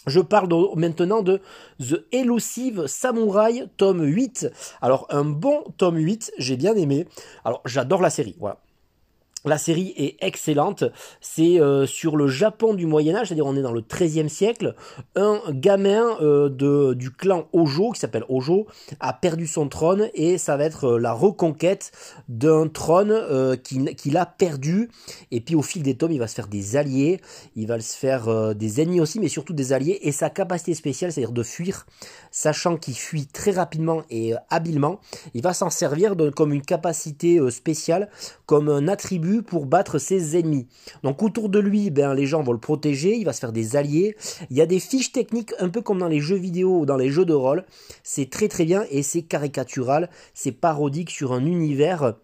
Je 0.07 0.21
parle 0.21 0.49
maintenant 0.77 1.23
de 1.23 1.41
The 1.79 2.07
Elusive 2.13 2.87
Samurai, 2.87 3.65
tome 3.77 4.03
8. 4.03 4.51
Alors, 4.81 5.07
un 5.11 5.25
bon 5.25 5.65
tome 5.77 5.99
8, 5.99 6.33
j'ai 6.39 6.57
bien 6.57 6.75
aimé. 6.75 7.07
Alors, 7.45 7.61
j'adore 7.67 8.01
la 8.01 8.11
série, 8.11 8.37
voilà. 8.39 8.59
La 9.47 9.57
série 9.57 9.95
est 9.97 10.17
excellente. 10.21 10.85
C'est 11.23 11.61
euh, 11.61 11.87
sur 11.87 12.19
le 12.19 12.29
Japon 12.29 12.75
du 12.75 12.85
Moyen 12.85 13.17
Âge, 13.17 13.29
c'est-à-dire 13.29 13.47
on 13.47 13.57
est 13.57 13.63
dans 13.63 13.73
le 13.73 13.81
XIIIe 13.81 14.29
siècle. 14.29 14.75
Un 15.17 15.41
gamin 15.49 16.19
euh, 16.21 16.95
du 16.95 17.11
clan 17.11 17.49
Ojo, 17.55 17.93
qui 17.93 18.01
s'appelle 18.01 18.25
Ojo, 18.29 18.67
a 19.01 19.15
perdu 19.15 19.47
son 19.47 19.69
trône 19.69 20.11
et 20.13 20.37
ça 20.37 20.59
va 20.59 20.65
être 20.65 20.85
euh, 20.85 20.99
la 20.99 21.15
reconquête 21.15 21.91
d'un 22.29 22.69
trône 22.69 23.57
qu'il 23.63 24.17
a 24.19 24.27
perdu. 24.27 24.91
Et 25.31 25.41
puis 25.41 25.55
au 25.55 25.63
fil 25.63 25.83
des 25.83 25.97
tomes, 25.97 26.13
il 26.13 26.19
va 26.19 26.27
se 26.27 26.35
faire 26.35 26.49
des 26.49 26.77
alliés, 26.77 27.21
il 27.57 27.67
va 27.67 27.81
se 27.81 27.97
faire 27.97 28.55
des 28.55 28.83
ennemis 28.83 29.01
aussi, 29.01 29.21
mais 29.21 29.29
surtout 29.29 29.55
des 29.55 29.73
alliés. 29.73 30.01
Et 30.03 30.13
sa 30.13 30.29
capacité 30.29 30.75
spéciale, 30.75 31.13
c'est-à-dire 31.13 31.33
de 31.33 31.43
fuir, 31.43 31.87
sachant 32.31 32.77
qu'il 32.77 32.95
fuit 32.95 33.27
très 33.27 33.53
rapidement 33.53 34.03
et 34.11 34.35
habilement, 34.51 35.01
il 35.35 35.43
va 35.43 35.55
s'en 35.55 35.71
servir 35.71 36.15
comme 36.37 36.53
une 36.53 36.63
capacité 36.63 37.41
spéciale, 37.51 38.11
comme 38.47 38.69
un 38.69 38.87
attribut 38.89 39.30
pour 39.39 39.67
battre 39.67 39.99
ses 39.99 40.37
ennemis. 40.39 40.67
Donc 41.03 41.23
autour 41.23 41.49
de 41.49 41.59
lui, 41.59 41.91
ben, 41.91 42.15
les 42.15 42.27
gens 42.27 42.43
vont 42.43 42.53
le 42.53 42.59
protéger, 42.59 43.17
il 43.17 43.25
va 43.25 43.33
se 43.33 43.41
faire 43.41 43.53
des 43.53 43.77
alliés. 43.77 44.17
Il 44.51 44.57
y 44.57 44.61
a 44.61 44.67
des 44.67 44.81
fiches 44.81 45.13
techniques 45.13 45.53
un 45.59 45.69
peu 45.69 45.81
comme 45.81 45.99
dans 45.99 46.09
les 46.09 46.21
jeux 46.21 46.37
vidéo 46.37 46.81
ou 46.81 46.87
dans 46.87 46.97
les 46.97 47.09
jeux 47.09 47.25
de 47.25 47.35
rôle. 47.35 47.65
C'est 48.03 48.31
très 48.31 48.49
très 48.49 48.65
bien 48.65 48.85
et 48.91 49.03
c'est 49.03 49.23
caricatural, 49.23 50.11
c'est 50.35 50.53
parodique 50.53 51.11
sur 51.11 51.33
un 51.33 51.45
univers 51.47 52.15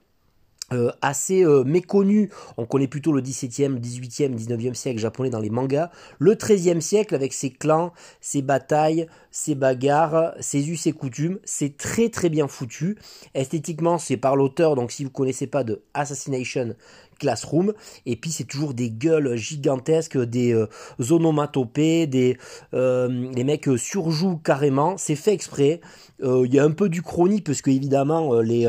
euh, 0.72 0.90
assez 1.00 1.44
euh, 1.44 1.62
méconnu, 1.62 2.28
on 2.56 2.66
connaît 2.66 2.88
plutôt 2.88 3.12
le 3.12 3.22
17e, 3.22 3.78
18e, 3.78 4.34
19e 4.34 4.74
siècle 4.74 4.98
japonais 4.98 5.30
dans 5.30 5.38
les 5.38 5.48
mangas, 5.48 5.92
le 6.18 6.34
13e 6.34 6.80
siècle 6.80 7.14
avec 7.14 7.34
ses 7.34 7.50
clans, 7.50 7.92
ses 8.20 8.42
batailles, 8.42 9.06
ses 9.30 9.54
bagarres, 9.54 10.34
ses 10.40 10.68
us 10.68 10.88
et 10.88 10.92
coutumes, 10.92 11.38
c'est 11.44 11.76
très 11.76 12.08
très 12.08 12.30
bien 12.30 12.48
foutu. 12.48 12.98
Esthétiquement, 13.34 13.98
c'est 13.98 14.16
par 14.16 14.34
l'auteur, 14.34 14.74
donc 14.74 14.90
si 14.90 15.04
vous 15.04 15.10
connaissez 15.10 15.46
pas 15.46 15.62
de 15.62 15.82
Assassination 15.94 16.74
Classroom, 17.20 17.72
et 18.04 18.16
puis 18.16 18.32
c'est 18.32 18.42
toujours 18.42 18.74
des 18.74 18.90
gueules 18.90 19.36
gigantesques, 19.36 20.18
des 20.18 20.52
euh, 20.52 20.66
onomatopées, 20.98 22.08
des 22.08 22.38
les 22.72 23.44
mecs 23.44 23.68
surjouent 23.76 24.38
carrément, 24.38 24.96
c'est 24.98 25.14
fait 25.14 25.32
exprès. 25.32 25.80
Il 26.20 26.52
y 26.52 26.58
a 26.58 26.64
un 26.64 26.72
peu 26.72 26.88
du 26.88 27.02
chronique 27.02 27.46
parce 27.46 27.62
que 27.62 27.70
évidemment 27.70 28.40
les 28.40 28.66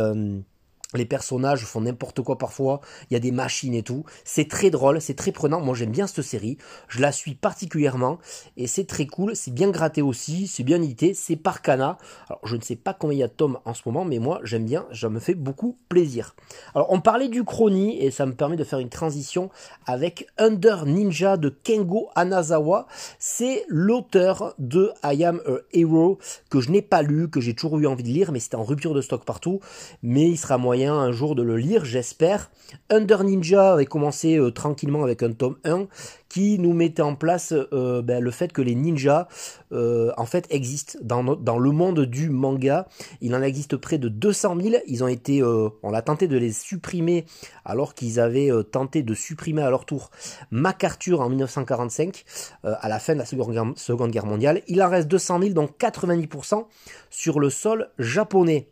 Les 0.93 1.05
personnages 1.05 1.65
font 1.65 1.81
n'importe 1.81 2.21
quoi 2.21 2.37
parfois, 2.37 2.79
il 3.09 3.13
y 3.13 3.17
a 3.17 3.19
des 3.19 3.33
machines 3.33 3.73
et 3.73 3.83
tout. 3.83 4.05
C'est 4.23 4.47
très 4.47 4.69
drôle, 4.69 5.01
c'est 5.01 5.15
très 5.15 5.33
prenant. 5.33 5.59
Moi 5.59 5.75
j'aime 5.75 5.91
bien 5.91 6.07
cette 6.07 6.21
série, 6.21 6.57
je 6.87 7.01
la 7.01 7.11
suis 7.11 7.35
particulièrement 7.35 8.19
et 8.55 8.67
c'est 8.67 8.85
très 8.85 9.05
cool. 9.05 9.35
C'est 9.35 9.53
bien 9.53 9.69
gratté 9.69 10.01
aussi, 10.01 10.47
c'est 10.47 10.63
bien 10.63 10.81
édité, 10.81 11.13
c'est 11.13 11.35
par 11.35 11.61
Cana. 11.61 11.97
Alors 12.29 12.39
je 12.45 12.55
ne 12.55 12.61
sais 12.61 12.77
pas 12.77 12.93
combien 12.93 13.17
il 13.17 13.19
y 13.19 13.23
a 13.23 13.27
de 13.27 13.33
tomes 13.33 13.59
en 13.65 13.73
ce 13.73 13.81
moment, 13.85 14.05
mais 14.05 14.19
moi 14.19 14.39
j'aime 14.43 14.63
bien, 14.63 14.85
ça 14.93 15.09
me 15.09 15.19
fait 15.19 15.35
beaucoup 15.35 15.77
plaisir. 15.89 16.37
Alors 16.73 16.87
on 16.89 17.01
parlait 17.01 17.27
du 17.27 17.43
Chrony 17.43 18.01
et 18.01 18.09
ça 18.09 18.25
me 18.25 18.33
permet 18.33 18.55
de 18.55 18.63
faire 18.63 18.79
une 18.79 18.89
transition 18.89 19.49
avec 19.85 20.27
Under 20.37 20.85
Ninja 20.85 21.35
de 21.35 21.49
Kengo 21.49 22.07
Anazawa. 22.15 22.87
C'est 23.19 23.65
l'auteur 23.67 24.55
de 24.57 24.93
I 25.03 25.25
Am 25.25 25.41
a 25.45 25.57
Hero 25.73 26.17
que 26.49 26.61
je 26.61 26.71
n'ai 26.71 26.81
pas 26.81 27.01
lu, 27.01 27.29
que 27.29 27.41
j'ai 27.41 27.55
toujours 27.55 27.77
eu 27.77 27.87
envie 27.87 28.03
de 28.03 28.09
lire, 28.09 28.31
mais 28.31 28.39
c'était 28.39 28.55
en 28.55 28.63
rupture 28.63 28.93
de 28.93 29.01
stock 29.01 29.25
partout. 29.25 29.59
Mais 30.01 30.29
il 30.29 30.37
sera 30.37 30.57
moyen 30.57 30.77
un 30.93 31.11
jour 31.11 31.35
de 31.35 31.43
le 31.43 31.57
lire, 31.57 31.85
j'espère. 31.85 32.49
Under 32.89 33.23
Ninja 33.23 33.73
avait 33.73 33.85
commencé 33.85 34.37
euh, 34.37 34.51
tranquillement 34.51 35.03
avec 35.03 35.23
un 35.23 35.31
tome 35.31 35.57
1 35.63 35.87
qui 36.29 36.59
nous 36.59 36.73
mettait 36.73 37.01
en 37.01 37.15
place 37.15 37.53
euh, 37.53 38.01
ben, 38.01 38.21
le 38.21 38.31
fait 38.31 38.51
que 38.51 38.61
les 38.61 38.75
ninjas 38.75 39.29
euh, 39.71 40.11
en 40.17 40.25
fait 40.25 40.45
existent 40.49 40.99
dans, 41.01 41.57
le 41.57 41.71
monde 41.71 42.01
du 42.01 42.29
manga. 42.29 42.87
Il 43.21 43.33
en 43.35 43.41
existe 43.41 43.77
près 43.77 43.97
de 43.97 44.09
200 44.09 44.57
000. 44.61 44.75
Ils 44.87 45.03
ont 45.03 45.07
été, 45.07 45.41
on 45.43 45.93
a 45.93 46.01
tenté 46.01 46.27
de 46.27 46.37
les 46.37 46.51
supprimer 46.51 47.25
alors 47.63 47.93
qu'ils 47.93 48.19
avaient 48.19 48.51
tenté 48.71 49.03
de 49.03 49.13
supprimer 49.13 49.61
à 49.61 49.69
leur 49.69 49.85
tour 49.85 50.11
MacArthur 50.51 51.21
en 51.21 51.29
1945 51.29 52.25
à 52.63 52.89
la 52.89 52.99
fin 52.99 53.13
de 53.13 53.19
la 53.19 53.25
seconde 53.25 53.77
seconde 53.77 54.11
guerre 54.11 54.25
mondiale. 54.25 54.61
Il 54.67 54.83
en 54.83 54.89
reste 54.89 55.07
200 55.07 55.39
000, 55.41 55.53
donc 55.53 55.71
90% 55.79 56.65
sur 57.09 57.39
le 57.39 57.49
sol 57.49 57.89
japonais. 57.97 58.67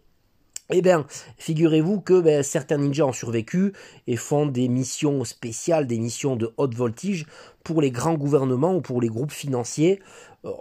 Eh 0.71 0.81
bien, 0.81 1.05
figurez-vous 1.37 2.01
que 2.01 2.19
ben, 2.19 2.41
certains 2.41 2.77
ninjas 2.77 3.05
ont 3.05 3.13
survécu 3.13 3.73
et 4.07 4.15
font 4.15 4.47
des 4.47 4.67
missions 4.67 5.23
spéciales, 5.23 5.85
des 5.85 5.99
missions 5.99 6.35
de 6.35 6.53
haute 6.57 6.73
voltige 6.73 7.27
pour 7.63 7.81
les 7.81 7.91
grands 7.91 8.15
gouvernements 8.15 8.75
ou 8.75 8.81
pour 8.81 8.99
les 8.99 9.09
groupes 9.09 9.31
financiers. 9.31 9.99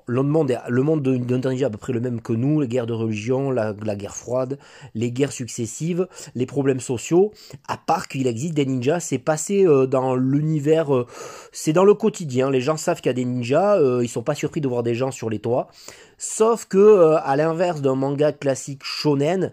Le 0.07 0.23
monde, 0.23 0.59
le 0.69 0.83
monde 0.83 1.03
d'un 1.03 1.51
ninja 1.51 1.65
est 1.65 1.65
à 1.65 1.71
peu 1.71 1.79
près 1.79 1.93
le 1.93 2.01
même 2.01 2.23
que 2.23 2.33
nous, 2.33 2.61
les 2.61 2.69
guerres 2.69 2.87
de 2.87 2.95
religion, 2.95 3.51
la, 3.51 3.75
guerre 3.75 4.17
froide, 4.17 4.59
les 4.95 5.11
guerres 5.11 5.33
successives, 5.33 6.09
les 6.35 6.47
problèmes 6.47 6.81
sociaux, 6.81 7.33
à 7.69 7.77
part 7.77 8.09
qu'il 8.09 8.27
existe 8.27 8.55
des 8.55 8.65
ninjas, 8.65 9.01
c'est 9.01 9.19
passé 9.19 9.67
euh, 9.67 9.87
dans 9.87 10.17
l'univers, 10.17 10.95
euh, 10.95 11.07
c'est 11.53 11.75
dans 11.75 11.85
le 11.85 11.93
quotidien, 11.93 12.51
les 12.51 12.63
gens 12.63 12.79
savent 12.79 13.03
qu'il 13.03 13.11
y 13.11 13.11
a 13.11 13.15
des 13.15 13.27
ninjas, 13.27 13.77
euh, 13.77 14.01
ils 14.03 14.09
sont 14.09 14.23
pas 14.23 14.35
surpris 14.35 14.63
de 14.63 14.69
voir 14.69 14.83
des 14.83 14.95
gens 14.95 15.11
sur 15.11 15.29
les 15.29 15.39
toits, 15.39 15.69
sauf 16.17 16.65
que 16.65 17.17
à 17.17 17.37
l'inverse 17.37 17.83
d'un 17.83 17.95
manga 17.95 18.33
classique 18.33 18.83
shonen, 18.85 19.53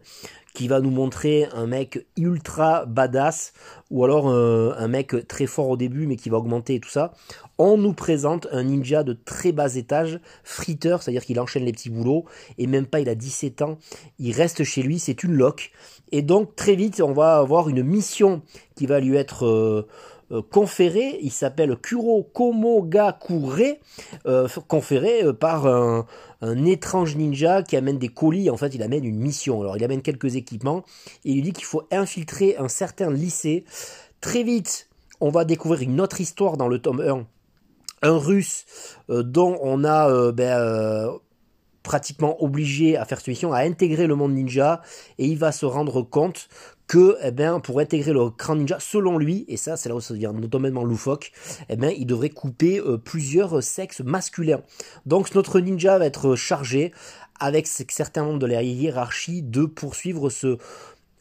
qui 0.54 0.68
va 0.68 0.80
nous 0.80 0.92
montrer 0.92 1.48
un 1.54 1.68
mec 1.68 2.06
ultra 2.18 2.86
badass 2.86 3.54
ou 3.90 4.04
alors 4.04 4.30
euh, 4.30 4.74
un 4.78 4.88
mec 4.88 5.28
très 5.28 5.46
fort 5.46 5.70
au 5.70 5.78
début 5.78 6.08
mais 6.08 6.16
qui 6.16 6.30
va 6.30 6.38
augmenter 6.38 6.76
et 6.76 6.80
tout 6.80 6.90
ça. 6.90 7.14
On 7.58 7.78
nous 7.78 7.94
présente 7.94 8.48
un 8.52 8.64
ninja 8.64 9.04
de 9.04 9.14
très 9.14 9.52
bas 9.52 9.76
étage, 9.76 10.20
friteur, 10.44 11.02
c'est-à-dire 11.04 11.26
qu'il 11.26 11.40
enchaîne 11.40 11.64
les 11.64 11.72
petits 11.72 11.90
boulots 11.90 12.26
et 12.58 12.68
même 12.68 12.86
pas 12.86 13.00
il 13.00 13.10
a 13.10 13.16
17 13.16 13.62
ans, 13.62 13.78
il 14.20 14.34
reste 14.34 14.64
chez 14.64 14.82
lui, 14.82 15.00
c'est 15.00 15.24
une 15.24 15.34
loque. 15.34 15.72
Et 16.12 16.22
donc 16.22 16.56
très 16.56 16.76
vite 16.76 17.02
on 17.02 17.14
va 17.14 17.38
avoir 17.38 17.70
une 17.70 17.84
mission 17.84 18.42
qui 18.76 18.86
va 18.86 19.00
lui 19.00 19.16
être 19.16 19.46
euh, 19.46 19.88
conféré, 20.40 21.20
il 21.22 21.32
s'appelle 21.32 21.76
Kuro 21.76 22.24
Komogakure, 22.24 23.76
euh, 24.26 24.48
conféré 24.68 25.24
euh, 25.24 25.34
par 25.34 25.68
un, 25.68 26.06
étrange 26.66 27.16
ninja 27.16 27.64
qui 27.64 27.76
amène 27.76 27.98
des 27.98 28.08
colis, 28.08 28.50
en 28.50 28.58
fait 28.58 28.74
il 28.74 28.82
amène 28.82 29.04
une 29.04 29.20
mission, 29.20 29.62
alors 29.62 29.78
il 29.78 29.84
amène 29.84 30.02
quelques 30.02 30.36
équipements, 30.36 30.84
et 31.26 31.32
il 31.32 31.44
dit 31.44 31.54
qu'il 31.54 31.66
faut 31.66 31.84
infiltrer 31.92 32.56
un 32.58 32.68
certain 32.68 33.12
lycée. 33.12 33.66
Très 34.22 34.44
vite, 34.44 34.90
on 35.20 35.30
va 35.30 35.46
découvrir 35.46 35.82
une 35.82 36.00
autre 36.02 36.22
histoire 36.22 36.58
dans 36.58 36.68
le 36.68 36.80
tome 36.80 37.02
1, 37.02 37.26
un 38.04 38.18
russe 38.18 38.66
dont 39.10 39.60
on 39.62 39.84
a 39.84 40.32
ben, 40.32 41.12
pratiquement 41.84 42.42
obligé 42.44 42.98
à 42.98 43.06
faire 43.06 43.20
cette 43.20 43.28
mission, 43.28 43.54
à 43.54 43.60
intégrer 43.60 44.08
le 44.08 44.16
monde 44.16 44.34
ninja, 44.34 44.82
et 45.18 45.26
il 45.26 45.38
va 45.38 45.52
se 45.52 45.66
rendre 45.66 46.02
compte 46.02 46.48
que 46.92 47.18
eh 47.24 47.32
ben, 47.32 47.62
pour 47.62 47.80
intégrer 47.80 48.12
le 48.12 48.32
cran 48.32 48.58
ninja, 48.58 48.78
selon 48.82 49.18
lui, 49.18 49.46
et 49.48 49.56
ça 49.56 49.78
c'est 49.78 49.88
là 49.88 49.96
où 49.96 50.02
ça 50.02 50.14
devient 50.14 50.34
notamment 50.36 50.84
loufoque, 50.84 51.32
eh 51.70 51.78
ben, 51.78 51.94
il 51.98 52.06
devrait 52.06 52.28
couper 52.28 52.80
euh, 52.82 52.98
plusieurs 52.98 53.64
sexes 53.64 54.02
masculins. 54.02 54.60
Donc 55.06 55.34
notre 55.34 55.62
ninja 55.62 55.98
va 55.98 56.06
être 56.06 56.36
chargé 56.36 56.92
avec 57.40 57.66
certains 57.66 58.26
membres 58.26 58.40
de 58.40 58.46
la 58.46 58.62
hiérarchie 58.62 59.42
de 59.42 59.64
poursuivre 59.64 60.30
ce 60.30 60.58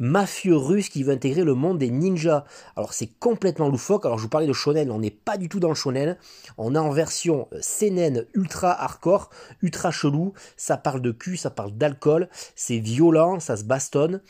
mafieux 0.00 0.56
russe 0.56 0.88
qui 0.88 1.04
veut 1.04 1.12
intégrer 1.12 1.44
le 1.44 1.54
monde 1.54 1.78
des 1.78 1.90
ninjas. 1.90 2.44
Alors 2.74 2.92
c'est 2.92 3.10
complètement 3.20 3.68
loufoque. 3.68 4.06
Alors 4.06 4.18
je 4.18 4.24
vous 4.24 4.28
parlais 4.28 4.48
de 4.48 4.52
shonen, 4.52 4.90
on 4.90 4.98
n'est 4.98 5.10
pas 5.10 5.36
du 5.36 5.48
tout 5.48 5.60
dans 5.60 5.68
le 5.68 5.74
shonen. 5.74 6.16
On 6.58 6.74
est 6.74 6.78
en 6.78 6.90
version 6.90 7.46
euh, 7.52 7.58
seinen 7.60 8.26
ultra 8.34 8.72
hardcore, 8.72 9.30
ultra 9.62 9.92
chelou. 9.92 10.32
Ça 10.56 10.76
parle 10.76 11.02
de 11.02 11.12
cul, 11.12 11.36
ça 11.36 11.50
parle 11.50 11.72
d'alcool, 11.72 12.28
c'est 12.56 12.78
violent, 12.78 13.38
ça 13.38 13.56
se 13.56 13.64
bastonne. 13.64 14.20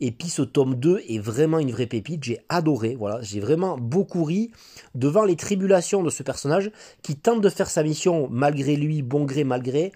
Et 0.00 0.10
puis 0.10 0.28
ce 0.28 0.42
tome 0.42 0.74
2 0.74 1.02
est 1.08 1.20
vraiment 1.20 1.60
une 1.60 1.70
vraie 1.70 1.86
pépite. 1.86 2.24
J'ai 2.24 2.40
adoré. 2.48 2.96
Voilà, 2.98 3.22
j'ai 3.22 3.40
vraiment 3.40 3.78
beaucoup 3.78 4.24
ri 4.24 4.50
devant 4.94 5.24
les 5.24 5.36
tribulations 5.36 6.02
de 6.02 6.10
ce 6.10 6.22
personnage 6.22 6.72
qui 7.02 7.16
tente 7.16 7.40
de 7.40 7.48
faire 7.48 7.70
sa 7.70 7.84
mission 7.84 8.28
malgré 8.30 8.74
lui, 8.74 9.02
bon 9.02 9.24
gré 9.24 9.44
malgré, 9.44 9.92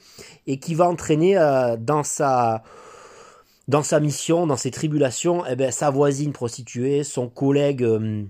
et 0.47 0.59
qui 0.59 0.75
va 0.75 0.89
entraîner 0.89 1.37
euh, 1.37 1.77
dans 1.77 2.05
sa 2.05 2.63
dans 3.69 3.83
sa 3.83 4.01
mission, 4.01 4.47
dans 4.47 4.57
ses 4.57 4.71
tribulations, 4.71 5.45
eh 5.47 5.57
ben, 5.57 5.71
sa 5.71 5.91
voisine 5.91 6.33
prostituée, 6.33 7.03
son 7.05 7.29
collègue, 7.29 7.83
euh, 7.83 8.25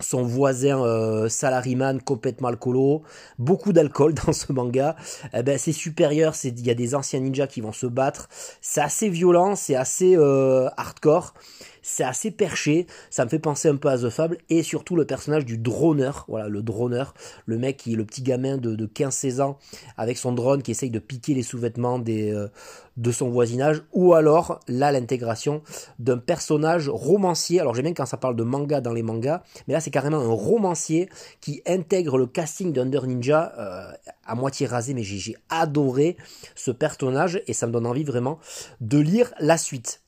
son 0.00 0.22
voisin 0.22 0.82
euh, 0.82 1.28
salariman 1.28 2.00
complètement 2.00 2.48
alcoolo, 2.48 3.02
beaucoup 3.38 3.72
d'alcool 3.72 4.14
dans 4.26 4.32
ce 4.32 4.52
manga. 4.52 4.96
Eh 5.34 5.42
ben, 5.42 5.58
c'est 5.58 5.72
supérieur, 5.72 6.34
il 6.44 6.66
y 6.66 6.70
a 6.70 6.74
des 6.74 6.94
anciens 6.94 7.20
ninjas 7.20 7.46
qui 7.46 7.60
vont 7.60 7.72
se 7.72 7.86
battre. 7.86 8.28
C'est 8.60 8.80
assez 8.80 9.08
violent, 9.08 9.54
c'est 9.54 9.76
assez 9.76 10.16
euh, 10.16 10.68
hardcore. 10.76 11.34
C'est 11.82 12.04
assez 12.04 12.30
perché, 12.30 12.86
ça 13.10 13.24
me 13.24 13.30
fait 13.30 13.38
penser 13.38 13.68
un 13.68 13.76
peu 13.76 13.88
à 13.88 13.98
The 13.98 14.10
Fable, 14.10 14.38
et 14.48 14.62
surtout 14.62 14.96
le 14.96 15.04
personnage 15.04 15.44
du 15.44 15.58
droneur, 15.58 16.24
voilà, 16.28 16.48
le 16.48 16.62
droneur, 16.62 17.14
le 17.46 17.58
mec 17.58 17.78
qui 17.78 17.94
est 17.94 17.96
le 17.96 18.04
petit 18.04 18.22
gamin 18.22 18.58
de, 18.58 18.86
15-16 18.86 19.40
ans, 19.40 19.58
avec 19.96 20.18
son 20.18 20.32
drone 20.32 20.62
qui 20.62 20.70
essaye 20.70 20.90
de 20.90 20.98
piquer 20.98 21.34
les 21.34 21.42
sous-vêtements 21.42 22.02
euh, 22.08 22.48
de 22.96 23.12
son 23.12 23.30
voisinage, 23.30 23.82
ou 23.92 24.14
alors 24.14 24.60
là 24.68 24.92
l'intégration 24.92 25.62
d'un 25.98 26.18
personnage 26.18 26.88
romancier, 26.88 27.60
alors 27.60 27.74
j'aime 27.74 27.84
bien 27.84 27.94
quand 27.94 28.06
ça 28.06 28.16
parle 28.16 28.36
de 28.36 28.42
manga 28.42 28.80
dans 28.80 28.92
les 28.92 29.02
mangas, 29.02 29.42
mais 29.66 29.74
là 29.74 29.80
c'est 29.80 29.90
carrément 29.90 30.18
un 30.18 30.32
romancier 30.32 31.08
qui 31.40 31.62
intègre 31.66 32.18
le 32.18 32.26
casting 32.26 32.72
d'Under 32.72 33.00
Ninja 33.06 33.52
euh, 33.58 33.92
à 34.26 34.34
moitié 34.34 34.66
rasé, 34.66 34.94
mais 34.94 35.02
j'ai 35.02 35.36
adoré 35.48 36.16
ce 36.54 36.70
personnage, 36.70 37.42
et 37.46 37.52
ça 37.52 37.66
me 37.66 37.72
donne 37.72 37.86
envie 37.86 38.04
vraiment 38.04 38.38
de 38.80 38.98
lire 38.98 39.32
la 39.40 39.56
suite. 39.56 40.00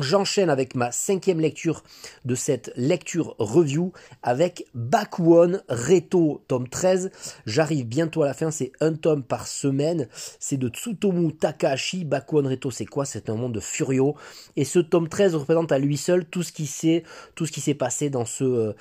J'enchaîne 0.00 0.48
avec 0.48 0.74
ma 0.76 0.92
cinquième 0.92 1.40
lecture 1.40 1.82
de 2.24 2.34
cette 2.34 2.72
lecture 2.76 3.34
review 3.38 3.92
avec 4.22 4.66
Bakuon 4.74 5.60
Reto, 5.68 6.44
tome 6.46 6.68
13. 6.68 7.10
J'arrive 7.46 7.86
bientôt 7.86 8.22
à 8.22 8.26
la 8.26 8.34
fin, 8.34 8.52
c'est 8.52 8.70
un 8.80 8.94
tome 8.94 9.24
par 9.24 9.48
semaine. 9.48 10.08
C'est 10.38 10.56
de 10.56 10.68
Tsutomu 10.68 11.32
Takahashi. 11.32 12.04
Bakuon 12.04 12.48
Reto, 12.48 12.70
c'est 12.70 12.86
quoi? 12.86 13.04
C'est 13.04 13.28
un 13.28 13.34
monde 13.34 13.54
de 13.54 13.60
furio. 13.60 14.14
Et 14.56 14.64
ce 14.64 14.78
tome 14.78 15.08
13 15.08 15.34
représente 15.34 15.72
à 15.72 15.78
lui 15.78 15.96
seul 15.96 16.24
tout 16.24 16.44
ce 16.44 16.52
qui 16.52 16.66
s'est, 16.66 17.02
tout 17.34 17.46
ce 17.46 17.52
qui 17.52 17.60
s'est 17.60 17.74
passé 17.74 18.08
dans 18.08 18.24
ce, 18.24 18.44
euh, 18.44 18.72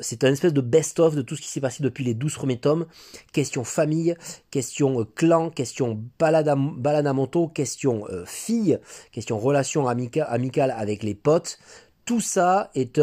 c'est 0.00 0.24
un 0.24 0.32
espèce 0.32 0.52
de 0.52 0.60
best-of 0.60 1.14
de 1.14 1.22
tout 1.22 1.36
ce 1.36 1.42
qui 1.42 1.48
s'est 1.48 1.60
passé 1.60 1.82
depuis 1.82 2.04
les 2.04 2.14
12 2.14 2.34
premiers 2.34 2.58
tomes. 2.58 2.86
Question 3.32 3.62
famille, 3.62 4.16
question 4.50 5.00
euh, 5.00 5.04
clan, 5.14 5.50
question 5.50 6.00
balanamoto, 6.18 7.48
question 7.48 8.06
euh, 8.10 8.24
fille, 8.26 8.78
question 9.12 9.38
relation 9.38 9.86
amicale 9.86 10.63
avec 10.70 11.02
les 11.02 11.14
potes. 11.14 11.58
Tout 12.04 12.20
ça 12.20 12.70
est, 12.74 13.00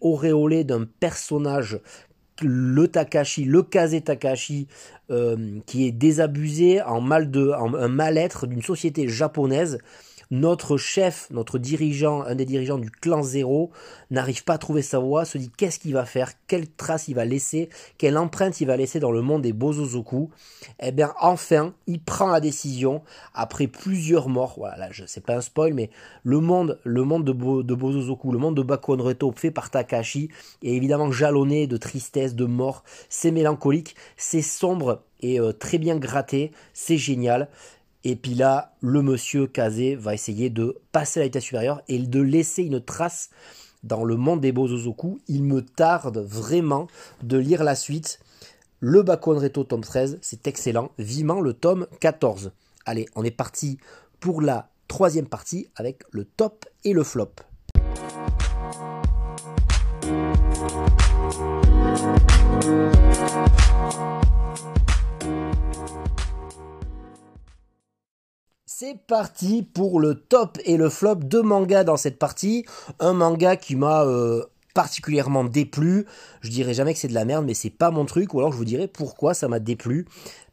auréolé 0.00 0.64
d'un 0.64 0.84
personnage 0.84 1.80
le 2.42 2.88
Takashi, 2.88 3.44
le 3.44 3.62
Kaze 3.62 4.02
Takashi, 4.02 4.66
euh, 5.10 5.60
qui 5.66 5.86
est 5.86 5.92
désabusé 5.92 6.80
en 6.80 7.00
mal 7.00 7.30
de, 7.30 7.52
mal-être 7.86 8.46
d'une 8.46 8.62
société 8.62 9.08
japonaise 9.08 9.78
notre 10.30 10.76
chef, 10.76 11.28
notre 11.30 11.58
dirigeant, 11.58 12.22
un 12.22 12.34
des 12.34 12.44
dirigeants 12.44 12.78
du 12.78 12.90
clan 12.90 13.22
zéro, 13.22 13.70
n'arrive 14.10 14.44
pas 14.44 14.54
à 14.54 14.58
trouver 14.58 14.82
sa 14.82 14.98
voie, 14.98 15.24
se 15.24 15.38
dit 15.38 15.50
qu'est-ce 15.56 15.78
qu'il 15.78 15.92
va 15.92 16.04
faire, 16.04 16.32
quelle 16.46 16.68
trace 16.68 17.08
il 17.08 17.14
va 17.14 17.24
laisser, 17.24 17.68
quelle 17.98 18.16
empreinte 18.16 18.60
il 18.60 18.66
va 18.66 18.76
laisser 18.76 19.00
dans 19.00 19.10
le 19.10 19.22
monde 19.22 19.42
des 19.42 19.52
Bozozoku? 19.52 20.30
Eh 20.80 20.92
bien, 20.92 21.12
enfin, 21.20 21.74
il 21.86 22.00
prend 22.00 22.28
la 22.28 22.40
décision, 22.40 23.02
après 23.34 23.66
plusieurs 23.66 24.28
morts, 24.28 24.54
voilà, 24.56 24.76
là, 24.76 24.88
je 24.92 25.04
sais 25.04 25.20
pas 25.20 25.36
un 25.36 25.40
spoil, 25.40 25.74
mais 25.74 25.90
le 26.22 26.38
monde, 26.38 26.78
le 26.84 27.02
monde 27.02 27.24
de, 27.24 27.32
Bozozoku, 27.32 28.30
le 28.30 28.38
monde 28.38 28.56
de 28.56 28.62
Bakuon 28.62 29.02
Reto 29.02 29.32
fait 29.34 29.50
par 29.50 29.70
Takashi, 29.70 30.30
est 30.62 30.70
évidemment 30.70 31.10
jalonné 31.10 31.66
de 31.66 31.76
tristesse, 31.76 32.34
de 32.34 32.44
mort, 32.44 32.84
c'est 33.08 33.32
mélancolique, 33.32 33.96
c'est 34.16 34.42
sombre 34.42 35.02
et 35.22 35.40
euh, 35.40 35.52
très 35.52 35.78
bien 35.78 35.96
gratté, 35.96 36.52
c'est 36.72 36.96
génial. 36.96 37.48
Et 38.04 38.16
puis 38.16 38.34
là, 38.34 38.74
le 38.80 39.02
monsieur 39.02 39.46
Kazé 39.46 39.94
va 39.94 40.14
essayer 40.14 40.48
de 40.48 40.78
passer 40.92 41.20
à 41.20 41.24
l'état 41.24 41.40
supérieur 41.40 41.82
et 41.88 41.98
de 41.98 42.20
laisser 42.20 42.62
une 42.62 42.80
trace 42.80 43.30
dans 43.82 44.04
le 44.04 44.16
monde 44.16 44.40
des 44.40 44.52
Bozozoku. 44.52 45.20
Il 45.28 45.44
me 45.44 45.62
tarde 45.62 46.18
vraiment 46.18 46.86
de 47.22 47.36
lire 47.36 47.62
la 47.62 47.74
suite. 47.74 48.20
Le 48.80 49.02
Bakon 49.02 49.38
Reto 49.38 49.64
tome 49.64 49.82
13, 49.82 50.18
c'est 50.22 50.46
excellent. 50.46 50.90
Vivement 50.98 51.40
le 51.40 51.52
tome 51.52 51.86
14. 52.00 52.52
Allez, 52.86 53.06
on 53.14 53.24
est 53.24 53.30
parti 53.30 53.78
pour 54.18 54.40
la 54.40 54.70
troisième 54.88 55.26
partie 55.26 55.68
avec 55.76 56.02
le 56.10 56.24
top 56.24 56.64
et 56.84 56.94
le 56.94 57.04
flop. 57.04 57.34
C'est 68.82 68.96
parti 69.06 69.62
pour 69.62 70.00
le 70.00 70.14
top 70.14 70.56
et 70.64 70.78
le 70.78 70.88
flop 70.88 71.16
de 71.16 71.40
manga 71.40 71.84
dans 71.84 71.98
cette 71.98 72.18
partie. 72.18 72.64
Un 72.98 73.12
manga 73.12 73.56
qui 73.56 73.76
m'a 73.76 74.06
euh, 74.06 74.42
particulièrement 74.72 75.44
déplu. 75.44 76.06
Je 76.40 76.48
dirais 76.48 76.72
jamais 76.72 76.94
que 76.94 76.98
c'est 76.98 77.06
de 77.08 77.12
la 77.12 77.26
merde, 77.26 77.44
mais 77.44 77.52
c'est 77.52 77.68
pas 77.68 77.90
mon 77.90 78.06
truc. 78.06 78.32
Ou 78.32 78.38
alors 78.38 78.52
je 78.52 78.56
vous 78.56 78.64
dirais 78.64 78.88
pourquoi 78.88 79.34
ça 79.34 79.48
m'a 79.48 79.58
déplu. 79.58 80.06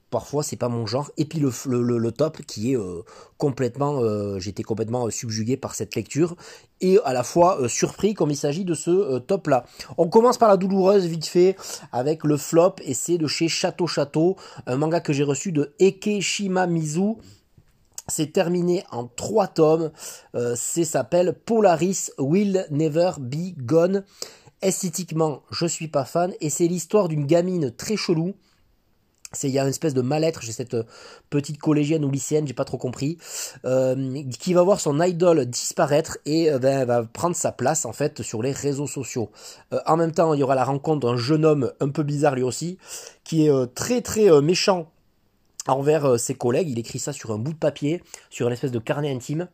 Parfois 0.10 0.44
c'est 0.44 0.58
pas 0.58 0.68
mon 0.68 0.86
genre. 0.86 1.10
Et 1.16 1.24
puis 1.24 1.40
le, 1.40 2.12
top 2.12 2.42
qui 2.42 2.74
est 2.74 2.76
euh, 2.76 3.02
complètement, 3.38 4.02
euh, 4.02 4.40
j'étais 4.40 4.64
complètement 4.64 5.10
subjugué 5.10 5.56
par 5.56 5.74
cette 5.74 5.96
lecture 5.96 6.36
et 6.82 7.00
à 7.06 7.14
la 7.14 7.24
fois 7.24 7.70
surpris 7.70 8.14
comme 8.14 8.30
il 8.30 8.36
s'agit 8.36 8.66
de 8.66 8.74
ce 8.74 9.20
top 9.20 9.48
là. 9.48 9.64
On 9.98 10.10
commence 10.10 10.38
par 10.38 10.50
la 10.50 10.58
douloureuse 10.58 11.06
vite 11.06 11.28
fait 11.28 11.56
avec 11.94 12.26
le 12.26 12.36
flop 12.36 12.76
et 12.84 12.94
c'est 12.94 13.18
de 13.18 13.28
chez 13.28 13.48
Château 13.48 13.88
Château, 13.88 14.36
un 14.66 14.76
manga 14.76 15.00
que 15.00 15.14
j'ai 15.14 15.24
reçu 15.24 15.54
de 15.54 15.74
Eke 15.80 16.20
Shimamizu 16.20 17.16
c'est 18.08 18.32
terminé 18.32 18.84
en 18.92 19.08
trois 19.08 19.48
tomes. 19.48 19.92
Euh, 20.36 20.54
c'est 20.56 20.86
s'appelle 20.86 21.34
Polaris 21.34 22.10
Will 22.18 22.66
Never 22.72 23.12
Be 23.20 23.58
Gone. 23.58 24.04
Esthétiquement, 24.62 25.44
je 25.52 25.66
suis 25.66 25.88
pas 25.88 26.06
fan 26.06 26.34
et 26.42 26.50
c'est 26.50 26.68
l'histoire 26.68 27.10
d'une 27.10 27.26
gamine 27.26 27.72
très 27.76 27.98
chelou. 27.98 28.34
C'est 29.34 29.50
il 29.50 29.54
y 29.54 29.60
a 29.60 29.64
une 29.64 29.70
espèce 29.70 29.94
de 29.94 30.02
mal-être 30.02 30.42
j'ai 30.42 30.54
cette 30.54 30.74
euh, 30.74 30.84
petite 31.30 31.58
collégienne 31.58 32.06
ou 32.06 32.10
lycéenne, 32.10 32.48
j'ai 32.48 32.54
pas 32.54 32.64
trop 32.64 32.78
compris, 32.78 33.18
euh, 33.66 34.24
qui 34.40 34.54
va 34.54 34.64
voir 34.64 34.80
son 34.80 35.02
idole 35.02 35.46
disparaître 35.46 36.18
et 36.26 36.50
ben, 36.62 36.86
va 36.86 37.04
prendre 37.04 37.36
sa 37.36 37.52
place 37.52 37.84
en 37.84 37.92
fait 37.92 38.22
sur 38.22 38.42
les 38.42 38.54
réseaux 38.54 38.88
sociaux. 38.88 39.30
en 39.86 39.98
même 39.98 40.14
temps, 40.14 40.34
il 40.34 40.40
y 40.40 40.44
aura 40.44 40.56
la 40.56 40.64
rencontre 40.64 41.06
d'un 41.06 41.18
jeune 41.18 41.44
homme 41.44 41.74
un 41.82 41.90
peu 41.90 42.04
bizarre 42.04 42.36
lui 42.36 42.44
aussi, 42.44 42.78
qui 43.26 43.48
est 43.48 43.76
très 43.76 44.02
très 44.02 44.42
méchant 44.42 44.90
envers 45.68 46.06
euh, 46.06 46.18
ses 46.18 46.36
collègues. 46.36 46.70
Il 46.70 46.80
écrit 46.80 47.00
ça 47.00 47.14
sur 47.14 47.32
un 47.32 47.38
bout 47.38 47.54
de 47.54 47.58
papier, 47.58 48.04
sur 48.30 48.48
une 48.48 48.54
espèce 48.54 48.72
de 48.72 48.80
carnet 48.80 49.12
intime. 49.12 49.48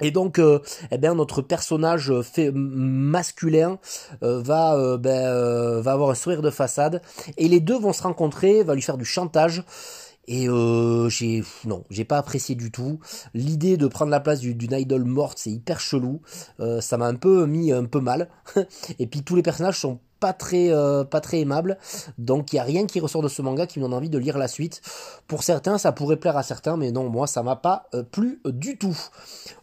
Et 0.00 0.10
donc, 0.10 0.38
euh, 0.38 0.58
eh 0.90 0.98
bien, 0.98 1.14
notre 1.14 1.42
personnage 1.42 2.10
euh, 2.10 2.22
fait 2.22 2.50
masculin 2.52 3.78
va, 4.20 4.96
ben, 4.96 5.80
va 5.80 5.92
avoir 5.92 6.10
un 6.10 6.14
sourire 6.14 6.42
de 6.42 6.50
façade, 6.50 7.02
et 7.36 7.48
les 7.48 7.60
deux 7.60 7.78
vont 7.78 7.92
se 7.92 8.02
rencontrer, 8.02 8.62
va 8.62 8.74
lui 8.74 8.82
faire 8.82 8.98
du 8.98 9.04
chantage. 9.04 9.64
Et 10.28 10.46
j'ai 11.08 11.42
non, 11.64 11.84
j'ai 11.90 12.04
pas 12.04 12.16
apprécié 12.16 12.54
du 12.54 12.70
tout. 12.70 13.00
L'idée 13.34 13.76
de 13.76 13.88
prendre 13.88 14.12
la 14.12 14.20
place 14.20 14.38
d'une 14.40 14.72
idole 14.72 15.04
morte, 15.04 15.38
c'est 15.38 15.50
hyper 15.50 15.80
chelou. 15.80 16.22
ça 16.80 16.96
m'a 16.96 17.06
un 17.06 17.16
peu 17.16 17.44
mis 17.46 17.72
un 17.72 17.84
peu 17.84 18.00
mal. 18.00 18.28
et 19.00 19.06
puis 19.08 19.24
tous 19.24 19.34
les 19.34 19.42
personnages 19.42 19.80
sont 19.80 19.98
pas 20.22 20.32
très, 20.32 20.70
euh, 20.70 21.02
pas 21.02 21.20
très 21.20 21.40
aimable. 21.40 21.78
Donc 22.16 22.52
il 22.52 22.56
y 22.56 22.58
a 22.60 22.62
rien 22.62 22.86
qui 22.86 23.00
ressort 23.00 23.22
de 23.22 23.28
ce 23.28 23.42
manga 23.42 23.66
qui 23.66 23.80
me 23.80 23.84
donne 23.84 23.92
envie 23.92 24.08
de 24.08 24.18
lire 24.18 24.38
la 24.38 24.46
suite. 24.46 24.80
Pour 25.26 25.42
certains, 25.42 25.78
ça 25.78 25.90
pourrait 25.90 26.16
plaire 26.16 26.36
à 26.36 26.44
certains, 26.44 26.76
mais 26.76 26.92
non, 26.92 27.10
moi 27.10 27.26
ça 27.26 27.42
m'a 27.42 27.56
pas 27.56 27.88
euh, 27.92 28.04
plu 28.04 28.40
du 28.46 28.78
tout. 28.78 28.96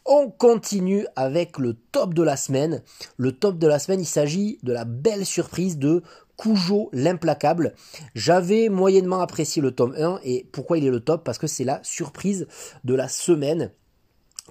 On 0.06 0.30
continue 0.30 1.08
avec 1.16 1.60
le 1.60 1.76
top 1.94 2.14
de 2.14 2.24
la 2.24 2.36
semaine. 2.36 2.84
Le 3.16 3.32
top 3.32 3.58
de 3.58 3.68
la 3.68 3.80
semaine, 3.80 4.02
il 4.02 4.06
s'agit 4.06 4.60
de 4.62 4.74
la 4.74 4.84
belle 4.84 5.26
surprise 5.26 5.78
de 5.78 6.04
Cujo 6.36 6.90
l'implacable. 6.92 7.74
J'avais 8.14 8.68
moyennement 8.68 9.22
apprécié 9.22 9.62
le 9.62 9.72
tome 9.72 9.96
1 9.98 10.20
et 10.24 10.46
pourquoi 10.52 10.78
il 10.78 10.86
est 10.86 10.92
le 10.92 11.00
top? 11.00 11.24
Parce 11.24 11.38
que 11.38 11.48
c'est 11.48 11.64
la 11.64 11.80
surprise 11.84 12.48
de 12.84 12.96
la 12.96 13.08
semaine. 13.08 13.72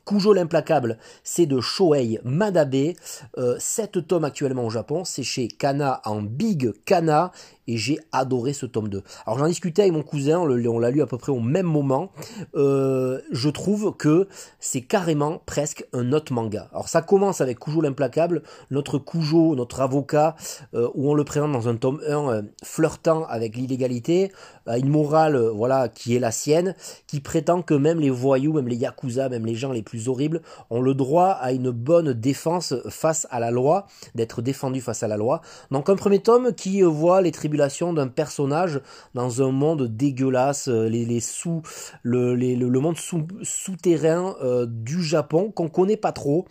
Cujo 0.09 0.33
l'implacable, 0.33 0.97
c'est 1.23 1.45
de 1.45 1.61
Shohei 1.61 2.19
Madabe. 2.25 2.95
Euh, 3.37 3.57
7 3.59 4.07
tomes 4.07 4.25
actuellement 4.25 4.65
au 4.65 4.71
Japon. 4.71 5.05
C'est 5.05 5.23
chez 5.23 5.49
Kana 5.49 6.01
en 6.07 6.23
Big 6.23 6.73
Kana 6.87 7.31
et 7.69 7.77
j'ai 7.77 7.99
adoré 8.11 8.55
ce 8.55 8.67
tome 8.67 8.89
2. 8.89 9.03
Alors 9.27 9.39
j'en 9.39 9.47
discutais 9.47 9.83
avec 9.83 9.93
mon 9.93 10.03
cousin, 10.03 10.39
on 10.39 10.79
l'a 10.79 10.91
lu 10.91 11.03
à 11.03 11.07
peu 11.07 11.19
près 11.19 11.31
au 11.31 11.41
même 11.41 11.67
moment. 11.67 12.11
Euh, 12.57 13.21
je 13.31 13.51
trouve 13.51 13.95
que 13.97 14.27
c'est 14.59 14.81
carrément 14.81 15.43
presque 15.45 15.87
un 15.93 16.13
autre 16.13 16.33
manga. 16.33 16.69
Alors 16.73 16.89
ça 16.89 17.03
commence 17.03 17.41
avec 17.41 17.61
Kujo 17.61 17.83
l'implacable, 17.83 18.43
notre 18.71 18.99
Kujo, 18.99 19.55
notre 19.55 19.81
avocat, 19.83 20.35
euh, 20.75 20.89
où 20.95 21.11
on 21.11 21.15
le 21.15 21.25
présente 21.25 21.53
dans 21.53 21.69
un 21.69 21.77
tome 21.77 22.01
1 22.09 22.31
euh, 22.31 22.43
flirtant 22.65 23.27
avec 23.27 23.55
l'illégalité, 23.55 24.33
une 24.67 24.89
morale 24.89 25.39
voilà 25.39 25.89
qui 25.89 26.17
est 26.17 26.19
la 26.19 26.31
sienne, 26.31 26.75
qui 27.07 27.21
prétend 27.21 27.63
que 27.63 27.75
même 27.75 28.01
les 28.01 28.11
voyous, 28.11 28.55
même 28.55 28.69
les 28.69 28.77
yakuza, 28.77 29.29
même 29.29 29.45
les 29.45 29.55
gens 29.55 29.73
les 29.73 29.83
plus 29.83 29.98
horribles 30.07 30.43
ont 30.71 30.81
le 30.81 30.95
droit 30.95 31.31
à 31.31 31.53
une 31.53 31.71
bonne 31.71 32.13
défense 32.13 32.75
face 32.89 33.27
à 33.31 33.41
la 33.41 33.51
loi, 33.51 33.87
d'être 34.15 34.43
défendu 34.43 34.81
face 34.81 35.03
à 35.03 35.09
la 35.09 35.17
loi. 35.17 35.41
Donc 35.71 35.89
un 35.89 35.97
premier 35.97 36.21
tome 36.21 36.55
qui 36.55 36.83
voit 36.83 37.21
les 37.21 37.33
tribunaux 37.33 37.59
d'un 37.59 38.09
personnage 38.09 38.81
dans 39.15 39.43
un 39.43 39.51
monde 39.51 39.85
dégueulasse, 39.85 40.69
euh, 40.69 40.89
les, 40.89 41.21
sous, 41.21 41.63
le, 42.03 42.35
le, 42.35 42.81
monde 42.81 42.97
sous, 42.97 43.27
souterrain 43.43 44.37
euh, 44.43 44.67
du 44.69 45.03
Japon 45.03 45.51
qu'on 45.51 45.69
connaît 45.69 45.97
pas 45.97 46.13
trop. 46.13 46.47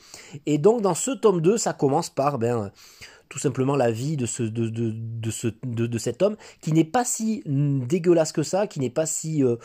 Et 0.46 0.58
donc 0.58 0.82
dans 0.82 0.96
ce 0.96 1.12
tome 1.12 1.42
2, 1.42 1.58
ça 1.58 1.74
commence 1.74 2.10
par 2.10 2.40
ben 2.40 2.72
tout 3.30 3.40
simplement 3.40 3.76
la 3.76 3.92
vie 3.92 4.18
de, 4.18 4.26
ce, 4.26 4.44
de, 4.44 4.70
de, 4.70 4.94
de, 4.94 5.32
ce, 5.32 5.48
de, 5.64 5.98
cet 5.98 6.22
homme, 6.22 6.38
qui 6.62 6.72
n'est 6.72 6.84
pas 6.84 7.06
si 7.06 7.44
dégueulasse 7.46 8.32
que 8.32 8.44
ça, 8.44 8.68
qui 8.68 8.80
n'est 8.80 8.90
pas 8.90 9.06
si, 9.06 9.44
euh, 9.44 9.58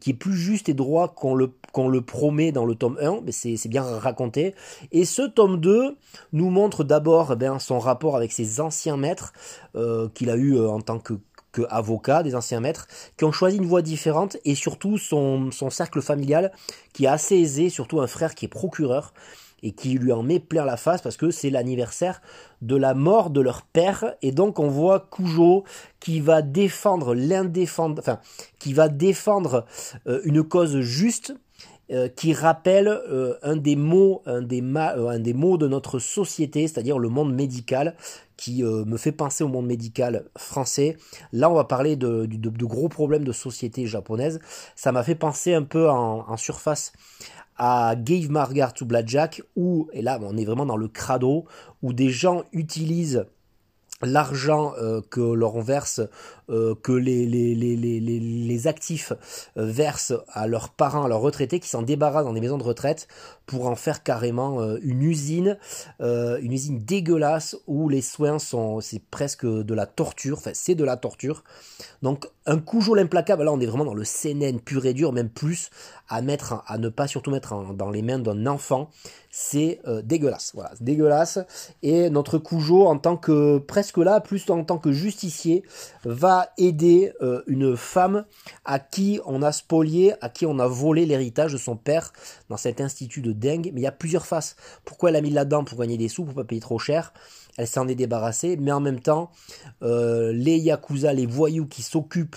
qui 0.00 0.10
est 0.10 0.14
plus 0.14 0.36
juste 0.36 0.68
et 0.68 0.74
droit 0.74 1.08
qu'on 1.08 1.34
le, 1.34 1.52
qu'on 1.72 1.88
le 1.88 2.00
promet 2.00 2.52
dans 2.52 2.64
le 2.64 2.74
tome 2.74 2.98
1, 3.00 3.20
mais 3.24 3.32
c'est, 3.32 3.68
bien 3.68 3.82
raconté. 3.82 4.54
Et 4.92 5.04
ce 5.04 5.22
tome 5.22 5.60
2 5.60 5.96
nous 6.32 6.50
montre 6.50 6.84
d'abord 6.84 7.34
eh 7.40 7.58
son 7.58 7.78
rapport 7.78 8.16
avec 8.16 8.32
ses 8.32 8.60
anciens 8.60 8.96
maîtres, 8.96 9.32
euh, 9.76 10.08
qu'il 10.14 10.30
a 10.30 10.36
eu 10.36 10.56
euh, 10.56 10.68
en 10.68 10.80
tant 10.80 10.98
que 10.98 11.14
des 12.24 12.34
anciens 12.34 12.60
maîtres, 12.60 12.88
qui 13.16 13.24
ont 13.24 13.32
choisi 13.32 13.58
une 13.58 13.66
voie 13.66 13.82
différente 13.82 14.36
et 14.44 14.54
surtout 14.54 14.98
son, 14.98 15.50
son 15.50 15.70
cercle 15.70 16.02
familial 16.02 16.52
qui 16.92 17.04
est 17.04 17.08
assez 17.08 17.36
aisé, 17.36 17.70
surtout 17.70 18.00
un 18.00 18.06
frère 18.06 18.34
qui 18.34 18.46
est 18.46 18.48
procureur 18.48 19.12
et 19.64 19.72
qui 19.72 19.94
lui 19.94 20.12
en 20.12 20.22
met 20.22 20.38
plein 20.38 20.64
la 20.64 20.76
face 20.76 21.02
parce 21.02 21.16
que 21.16 21.30
c'est 21.30 21.50
l'anniversaire 21.50 22.20
de 22.62 22.76
la 22.76 22.94
mort 22.94 23.30
de 23.30 23.40
leur 23.40 23.62
père 23.62 24.14
et 24.22 24.30
donc 24.30 24.60
on 24.60 24.68
voit 24.68 25.08
Cujo 25.10 25.64
qui 25.98 26.20
va 26.20 26.42
défendre 26.42 27.14
l'indéfendable, 27.14 28.00
enfin 28.00 28.20
qui 28.58 28.74
va 28.74 28.88
défendre 28.88 29.64
euh, 30.06 30.20
une 30.24 30.44
cause 30.44 30.80
juste 30.80 31.34
euh, 31.90 32.08
qui 32.08 32.32
rappelle 32.32 32.88
euh, 32.88 33.34
un 33.42 33.56
des 33.56 33.76
mots, 33.76 34.22
de 34.26 35.68
notre 35.68 35.98
société, 35.98 36.68
c'est-à-dire 36.68 36.98
le 36.98 37.08
monde 37.08 37.34
médical, 37.34 37.94
qui 38.36 38.64
me 38.64 38.96
fait 38.96 39.12
penser 39.12 39.44
au 39.44 39.48
monde 39.48 39.66
médical 39.66 40.24
français. 40.36 40.96
Là, 41.32 41.48
on 41.48 41.54
va 41.54 41.62
parler 41.62 41.94
de, 41.94 42.26
gros 42.64 42.88
problèmes 42.88 43.22
de 43.22 43.30
société 43.30 43.86
japonaise. 43.86 44.40
Ça 44.74 44.90
m'a 44.90 45.04
fait 45.04 45.14
penser 45.14 45.54
un 45.54 45.62
peu 45.62 45.88
en 45.88 46.36
surface 46.36 46.92
à 47.56 47.94
Gave 47.96 48.30
Margar 48.30 48.72
to 48.74 48.84
Blackjack, 48.84 49.42
où, 49.56 49.88
et 49.92 50.02
là 50.02 50.18
on 50.22 50.36
est 50.36 50.44
vraiment 50.44 50.66
dans 50.66 50.76
le 50.76 50.88
crado, 50.88 51.44
où 51.82 51.92
des 51.92 52.10
gens 52.10 52.44
utilisent 52.52 53.26
l'argent 54.02 54.72
euh, 54.78 55.00
que 55.10 55.20
l'on 55.20 55.60
verse, 55.60 56.00
euh, 56.50 56.74
que 56.74 56.92
les, 56.92 57.26
les, 57.26 57.54
les, 57.54 57.76
les 57.76 58.66
actifs 58.66 59.12
euh, 59.56 59.64
versent 59.66 60.14
à 60.28 60.46
leurs 60.46 60.68
parents, 60.68 61.04
à 61.04 61.08
leurs 61.08 61.20
retraités, 61.20 61.60
qui 61.60 61.68
s'en 61.68 61.82
débarrassent 61.82 62.24
dans 62.24 62.32
des 62.32 62.40
maisons 62.40 62.58
de 62.58 62.62
retraite 62.62 63.08
pour 63.46 63.66
en 63.66 63.76
faire 63.76 64.02
carrément 64.02 64.62
une 64.76 65.02
usine, 65.02 65.58
une 66.00 66.50
usine 66.50 66.78
dégueulasse 66.78 67.58
où 67.66 67.90
les 67.90 68.00
soins 68.00 68.38
sont, 68.38 68.80
c'est 68.80 69.02
presque 69.02 69.44
de 69.44 69.74
la 69.74 69.84
torture, 69.84 70.38
enfin 70.38 70.52
c'est 70.54 70.74
de 70.74 70.82
la 70.82 70.96
torture. 70.96 71.44
Donc 72.00 72.26
un 72.46 72.58
Cujo 72.58 72.94
l'implacable, 72.94 73.44
là 73.44 73.52
on 73.52 73.60
est 73.60 73.66
vraiment 73.66 73.84
dans 73.84 73.92
le 73.92 74.04
CNN 74.04 74.60
pur 74.60 74.86
et 74.86 74.94
dur, 74.94 75.12
même 75.12 75.28
plus, 75.28 75.68
à 76.08 76.22
mettre, 76.22 76.62
à 76.66 76.78
ne 76.78 76.88
pas 76.88 77.06
surtout 77.06 77.30
mettre 77.30 77.74
dans 77.74 77.90
les 77.90 78.00
mains 78.00 78.18
d'un 78.18 78.46
enfant, 78.46 78.88
c'est 79.30 79.82
dégueulasse. 80.04 80.52
Voilà, 80.54 80.70
dégueulasse. 80.80 81.38
Et 81.82 82.08
notre 82.08 82.38
Cujo 82.38 82.86
en 82.86 82.96
tant 82.96 83.18
que 83.18 83.58
presque 83.58 83.98
là, 83.98 84.20
plus 84.20 84.48
en 84.48 84.64
tant 84.64 84.78
que 84.78 84.90
justicier, 84.90 85.64
va 86.04 86.33
aider 86.58 87.12
euh, 87.22 87.42
une 87.46 87.76
femme 87.76 88.24
à 88.64 88.78
qui 88.78 89.20
on 89.26 89.42
a 89.42 89.52
spolié, 89.52 90.14
à 90.20 90.28
qui 90.28 90.46
on 90.46 90.58
a 90.58 90.66
volé 90.66 91.06
l'héritage 91.06 91.52
de 91.52 91.58
son 91.58 91.76
père 91.76 92.12
dans 92.48 92.56
cet 92.56 92.80
institut 92.80 93.20
de 93.20 93.32
dingue. 93.32 93.70
Mais 93.72 93.80
il 93.80 93.84
y 93.84 93.86
a 93.88 93.92
plusieurs 93.92 94.26
faces. 94.26 94.56
Pourquoi 94.84 95.10
elle 95.10 95.16
a 95.16 95.20
mis 95.20 95.30
là-dedans 95.30 95.64
pour 95.64 95.78
gagner 95.78 95.98
des 95.98 96.08
sous, 96.08 96.24
pour 96.24 96.34
pas 96.34 96.44
payer 96.44 96.60
trop 96.60 96.78
cher? 96.78 97.12
Elle 97.56 97.68
s'en 97.68 97.86
est 97.86 97.94
débarrassée, 97.94 98.56
mais 98.56 98.72
en 98.72 98.80
même 98.80 99.00
temps, 99.00 99.30
euh, 99.82 100.32
les 100.32 100.58
yakuza, 100.58 101.12
les 101.12 101.26
voyous 101.26 101.66
qui 101.66 101.82
s'occupent 101.82 102.36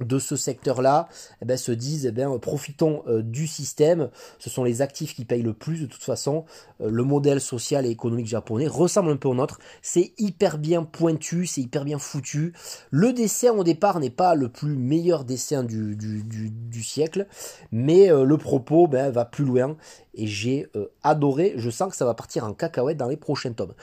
de 0.00 0.18
ce 0.18 0.36
secteur-là 0.36 1.08
eh 1.42 1.44
ben, 1.44 1.56
se 1.56 1.72
disent 1.72 2.06
eh 2.06 2.12
ben, 2.12 2.38
profitons 2.38 3.02
euh, 3.08 3.22
du 3.22 3.46
système. 3.46 4.10
Ce 4.38 4.50
sont 4.50 4.64
les 4.64 4.82
actifs 4.82 5.14
qui 5.14 5.24
payent 5.24 5.42
le 5.42 5.54
plus 5.54 5.80
de 5.80 5.86
toute 5.86 6.02
façon. 6.02 6.44
Euh, 6.80 6.90
le 6.90 7.02
modèle 7.02 7.40
social 7.40 7.84
et 7.86 7.90
économique 7.90 8.26
japonais 8.26 8.68
ressemble 8.68 9.10
un 9.10 9.16
peu 9.16 9.28
au 9.28 9.34
nôtre. 9.34 9.58
C'est 9.82 10.12
hyper 10.18 10.58
bien 10.58 10.84
pointu, 10.84 11.46
c'est 11.46 11.62
hyper 11.62 11.84
bien 11.84 11.98
foutu. 11.98 12.52
Le 12.90 13.12
dessin 13.12 13.52
au 13.52 13.64
départ 13.64 13.98
n'est 13.98 14.10
pas 14.10 14.34
le 14.34 14.48
plus 14.48 14.76
meilleur 14.76 15.24
dessin 15.24 15.64
du, 15.64 15.96
siècle, 16.82 17.26
mais 17.72 18.10
euh, 18.10 18.24
le 18.24 18.38
propos 18.38 18.86
ben, 18.86 19.10
va 19.10 19.24
plus 19.24 19.44
loin 19.44 19.76
et 20.14 20.26
j'ai 20.26 20.66
adoré. 21.04 21.54
Je 21.56 21.70
sens 21.70 21.90
que 21.90 21.96
ça 21.96 22.04
va 22.04 22.14
partir 22.14 22.44
en 22.44 22.52
cacahuète 22.52 22.96
dans 22.96 23.06
les 23.06 23.16
prochains 23.16 23.52
tomes. 23.52 23.74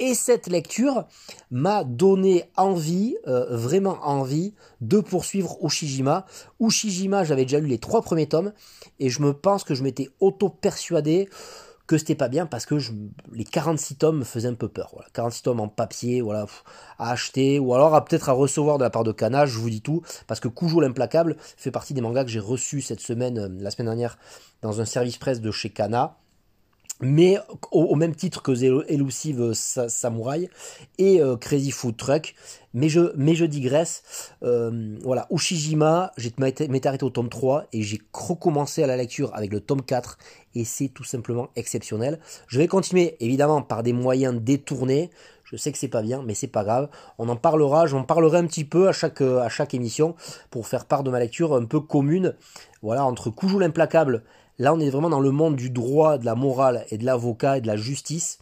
Et 0.00 0.14
cette 0.14 0.48
lecture 0.48 1.04
m'a 1.52 1.84
donné 1.84 2.50
envie, 2.56 3.16
vraiment 3.24 3.98
envie, 4.02 4.54
de 4.80 4.98
poursuivre 4.98 5.56
Ushijima. 5.64 6.26
Ushijima, 6.60 7.24
j'avais 7.24 7.44
déjà 7.44 7.58
lu 7.58 7.66
les 7.66 7.78
trois 7.78 8.02
premiers 8.02 8.28
tomes 8.28 8.52
et 9.00 9.10
je 9.10 9.22
me 9.22 9.32
pense 9.32 9.64
que 9.64 9.74
je 9.74 9.82
m'étais 9.82 10.10
auto-persuadé 10.20 11.28
que 11.86 11.98
c'était 11.98 12.14
pas 12.14 12.28
bien 12.28 12.46
parce 12.46 12.64
que 12.64 12.76
les 13.32 13.44
46 13.44 13.96
tomes 13.96 14.18
me 14.18 14.24
faisaient 14.24 14.48
un 14.48 14.54
peu 14.54 14.68
peur. 14.68 14.90
Voilà. 14.92 15.08
46 15.12 15.42
tomes 15.42 15.60
en 15.60 15.68
papier, 15.68 16.20
voilà, 16.20 16.46
à 16.98 17.10
acheter 17.10 17.58
ou 17.58 17.74
alors 17.74 17.94
à 17.94 18.04
peut-être 18.04 18.28
à 18.28 18.32
recevoir 18.32 18.78
de 18.78 18.84
la 18.84 18.90
part 18.90 19.04
de 19.04 19.12
Kana, 19.12 19.46
je 19.46 19.58
vous 19.58 19.70
dis 19.70 19.82
tout, 19.82 20.02
parce 20.26 20.40
que 20.40 20.48
Kujo 20.48 20.80
l'implacable 20.80 21.36
fait 21.38 21.70
partie 21.70 21.94
des 21.94 22.00
mangas 22.00 22.24
que 22.24 22.30
j'ai 22.30 22.40
reçus 22.40 22.80
cette 22.80 23.00
semaine, 23.00 23.38
euh, 23.38 23.48
la 23.60 23.70
semaine 23.70 23.88
dernière, 23.88 24.18
dans 24.62 24.80
un 24.80 24.84
service 24.84 25.18
presse 25.18 25.40
de 25.40 25.50
chez 25.50 25.70
Kana 25.70 26.16
mais 27.04 27.38
au, 27.70 27.94
même 27.94 28.14
titre 28.14 28.42
que 28.42 28.52
Elusive 28.90 29.52
Samurai 29.52 30.48
et 30.98 31.20
euh, 31.20 31.36
Crazy 31.36 31.70
Food 31.70 31.96
Truck. 31.96 32.34
Mais 32.72 32.88
je, 32.88 33.12
mais 33.16 33.34
je 33.34 33.44
digresse. 33.44 34.02
Euh, 34.42 34.96
voilà, 35.02 35.28
Ushijima, 35.30 36.12
j'ai 36.16 36.32
m'étais 36.38 36.86
arrêté 36.88 37.04
au 37.04 37.10
tome 37.10 37.28
3 37.28 37.66
et 37.72 37.82
j'ai 37.82 38.00
recommencé 38.12 38.82
à 38.82 38.88
la 38.88 38.96
lecture 38.96 39.30
avec 39.34 39.52
le 39.52 39.60
tome 39.60 39.82
4 39.82 40.18
et 40.56 40.64
c'est 40.64 40.88
tout 40.88 41.04
simplement 41.04 41.50
exceptionnel. 41.54 42.18
Je 42.48 42.58
vais 42.58 42.66
continuer 42.66 43.16
évidemment 43.20 43.62
par 43.62 43.82
des 43.82 43.92
moyens 43.92 44.34
détournés. 44.40 45.10
Je 45.44 45.56
sais 45.56 45.70
que 45.70 45.78
c'est 45.78 45.88
pas 45.88 46.02
bien, 46.02 46.22
mais 46.26 46.34
c'est 46.34 46.48
pas 46.48 46.64
grave. 46.64 46.88
On 47.18 47.28
en 47.28 47.36
parlera, 47.36 47.86
j'en 47.86 48.02
parlerai 48.02 48.38
un 48.38 48.46
petit 48.46 48.64
peu 48.64 48.88
à 48.88 48.92
chaque, 48.92 49.20
à 49.20 49.48
chaque 49.48 49.74
émission 49.74 50.16
pour 50.50 50.66
faire 50.66 50.86
part 50.86 51.04
de 51.04 51.10
ma 51.10 51.20
lecture 51.20 51.54
un 51.54 51.66
peu 51.66 51.80
commune. 51.80 52.34
Voilà, 52.82 53.04
entre 53.04 53.30
Kujo 53.30 53.58
l'implacable 53.58 54.24
Là, 54.58 54.72
on 54.72 54.80
est 54.80 54.90
vraiment 54.90 55.10
dans 55.10 55.20
le 55.20 55.30
monde 55.30 55.56
du 55.56 55.70
droit, 55.70 56.18
de 56.18 56.24
la 56.24 56.34
morale 56.34 56.86
et 56.90 56.98
de 56.98 57.04
l'avocat 57.04 57.58
et 57.58 57.60
de 57.60 57.66
la 57.66 57.76
justice. 57.76 58.38